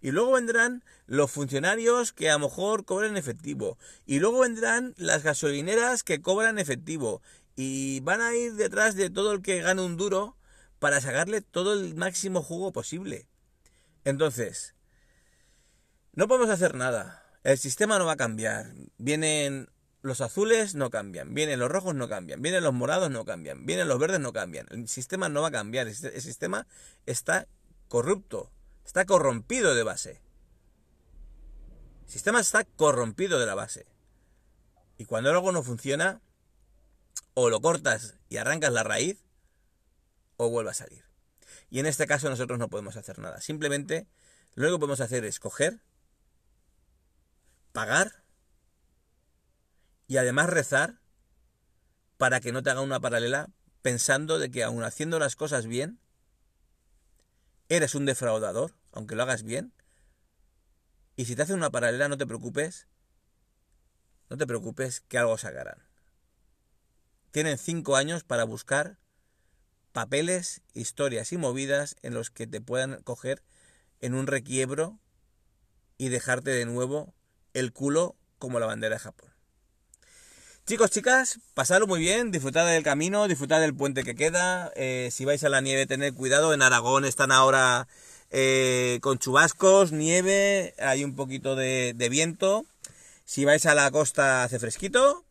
Y 0.00 0.10
luego 0.10 0.32
vendrán 0.32 0.82
los 1.06 1.30
funcionarios 1.30 2.12
que 2.12 2.28
a 2.28 2.32
lo 2.32 2.48
mejor 2.48 2.84
cobran 2.84 3.16
efectivo. 3.16 3.78
Y 4.06 4.18
luego 4.18 4.40
vendrán 4.40 4.92
las 4.96 5.22
gasolineras 5.22 6.02
que 6.02 6.20
cobran 6.20 6.58
efectivo. 6.58 7.22
Y 7.54 8.00
van 8.00 8.22
a 8.22 8.34
ir 8.34 8.54
detrás 8.54 8.96
de 8.96 9.08
todo 9.08 9.32
el 9.32 9.42
que 9.42 9.60
gane 9.60 9.82
un 9.82 9.96
duro 9.96 10.36
para 10.80 11.00
sacarle 11.00 11.42
todo 11.42 11.74
el 11.74 11.94
máximo 11.94 12.42
jugo 12.42 12.72
posible. 12.72 13.28
Entonces, 14.04 14.74
no 16.12 16.26
podemos 16.26 16.50
hacer 16.50 16.74
nada. 16.74 17.24
El 17.44 17.58
sistema 17.58 18.00
no 18.00 18.06
va 18.06 18.12
a 18.12 18.16
cambiar. 18.16 18.74
Vienen 18.98 19.68
los 20.02 20.20
azules, 20.22 20.74
no 20.74 20.90
cambian. 20.90 21.34
Vienen 21.34 21.60
los 21.60 21.70
rojos, 21.70 21.94
no 21.94 22.08
cambian. 22.08 22.42
Vienen 22.42 22.64
los 22.64 22.72
morados, 22.74 23.12
no 23.12 23.24
cambian. 23.24 23.64
Vienen 23.64 23.86
los 23.86 24.00
verdes, 24.00 24.18
no 24.18 24.32
cambian. 24.32 24.66
El 24.70 24.88
sistema 24.88 25.28
no 25.28 25.42
va 25.42 25.48
a 25.48 25.52
cambiar. 25.52 25.86
El 25.86 25.94
sistema 25.94 26.66
está 27.06 27.46
corrupto. 27.90 28.52
Está 28.86 29.04
corrompido 29.04 29.74
de 29.74 29.82
base. 29.82 30.22
El 32.06 32.12
sistema 32.12 32.40
está 32.40 32.64
corrompido 32.64 33.38
de 33.40 33.46
la 33.46 33.56
base. 33.56 33.84
Y 34.96 35.06
cuando 35.06 35.30
algo 35.30 35.50
no 35.50 35.64
funciona, 35.64 36.22
o 37.34 37.50
lo 37.50 37.60
cortas 37.60 38.14
y 38.28 38.36
arrancas 38.36 38.72
la 38.72 38.84
raíz, 38.84 39.24
o 40.36 40.48
vuelve 40.48 40.70
a 40.70 40.74
salir. 40.74 41.04
Y 41.68 41.80
en 41.80 41.86
este 41.86 42.06
caso 42.06 42.30
nosotros 42.30 42.60
no 42.60 42.70
podemos 42.70 42.96
hacer 42.96 43.18
nada. 43.18 43.40
Simplemente 43.40 44.06
lo 44.54 44.62
único 44.62 44.76
que 44.76 44.80
podemos 44.82 45.00
hacer 45.00 45.24
es 45.24 45.40
coger, 45.40 45.80
pagar 47.72 48.22
y 50.06 50.16
además 50.16 50.48
rezar 50.48 51.00
para 52.18 52.40
que 52.40 52.52
no 52.52 52.62
te 52.62 52.70
haga 52.70 52.82
una 52.82 53.00
paralela 53.00 53.50
pensando 53.82 54.38
de 54.38 54.50
que 54.50 54.62
aun 54.62 54.84
haciendo 54.84 55.18
las 55.18 55.34
cosas 55.34 55.66
bien, 55.66 55.98
eres 57.70 57.94
un 57.94 58.04
defraudador 58.04 58.74
aunque 58.92 59.14
lo 59.14 59.22
hagas 59.22 59.42
bien. 59.42 59.72
Y 61.16 61.24
si 61.24 61.36
te 61.36 61.42
hacen 61.42 61.56
una 61.56 61.70
paralela, 61.70 62.08
no 62.08 62.18
te 62.18 62.26
preocupes, 62.26 62.88
no 64.28 64.36
te 64.36 64.46
preocupes 64.46 65.00
que 65.00 65.18
algo 65.18 65.38
sacarán. 65.38 65.78
Tienen 67.30 67.58
cinco 67.58 67.96
años 67.96 68.24
para 68.24 68.44
buscar 68.44 68.98
papeles, 69.92 70.62
historias 70.72 71.32
y 71.32 71.38
movidas 71.38 71.96
en 72.02 72.14
los 72.14 72.30
que 72.30 72.46
te 72.46 72.60
puedan 72.60 73.02
coger 73.02 73.42
en 74.00 74.14
un 74.14 74.26
requiebro 74.26 74.98
y 75.98 76.08
dejarte 76.08 76.50
de 76.50 76.64
nuevo 76.64 77.14
el 77.52 77.72
culo 77.72 78.16
como 78.38 78.58
la 78.58 78.66
bandera 78.66 78.96
de 78.96 79.00
Japón. 79.00 79.29
Chicos, 80.70 80.92
chicas, 80.92 81.40
pasadlo 81.54 81.88
muy 81.88 81.98
bien, 81.98 82.30
disfrutad 82.30 82.64
del 82.64 82.84
camino, 82.84 83.26
disfrutad 83.26 83.60
del 83.60 83.74
puente 83.74 84.04
que 84.04 84.14
queda. 84.14 84.70
Eh, 84.76 85.08
si 85.10 85.24
vais 85.24 85.42
a 85.42 85.48
la 85.48 85.60
nieve, 85.60 85.84
tened 85.84 86.14
cuidado. 86.14 86.54
En 86.54 86.62
Aragón 86.62 87.04
están 87.04 87.32
ahora 87.32 87.88
eh, 88.30 89.00
con 89.02 89.18
chubascos, 89.18 89.90
nieve, 89.90 90.74
hay 90.78 91.02
un 91.02 91.16
poquito 91.16 91.56
de, 91.56 91.92
viento. 92.08 92.66
Si 93.24 93.44
vais 93.44 93.66
a 93.66 93.74
la 93.74 93.90
costa 93.90 94.44
hace 94.44 94.60
fresquito. 94.60 95.24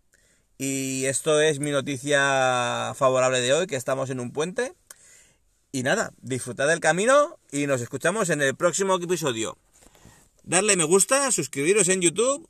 Y 0.57 1.05
esto 1.05 1.39
es 1.39 1.59
mi 1.59 1.71
noticia 1.71 2.93
favorable 2.97 3.39
de 3.39 3.53
hoy, 3.53 3.65
que 3.65 3.77
estamos 3.77 4.09
en 4.09 4.19
un 4.19 4.33
puente. 4.33 4.73
Y 5.71 5.83
nada, 5.83 6.11
disfrutad 6.21 6.67
del 6.67 6.81
camino 6.81 7.39
y 7.49 7.65
nos 7.65 7.79
escuchamos 7.79 8.29
en 8.29 8.41
el 8.41 8.57
próximo 8.57 8.95
episodio. 8.95 9.57
Darle 10.43 10.75
me 10.75 10.83
gusta, 10.83 11.31
suscribiros 11.31 11.87
en 11.87 12.01
YouTube. 12.01 12.49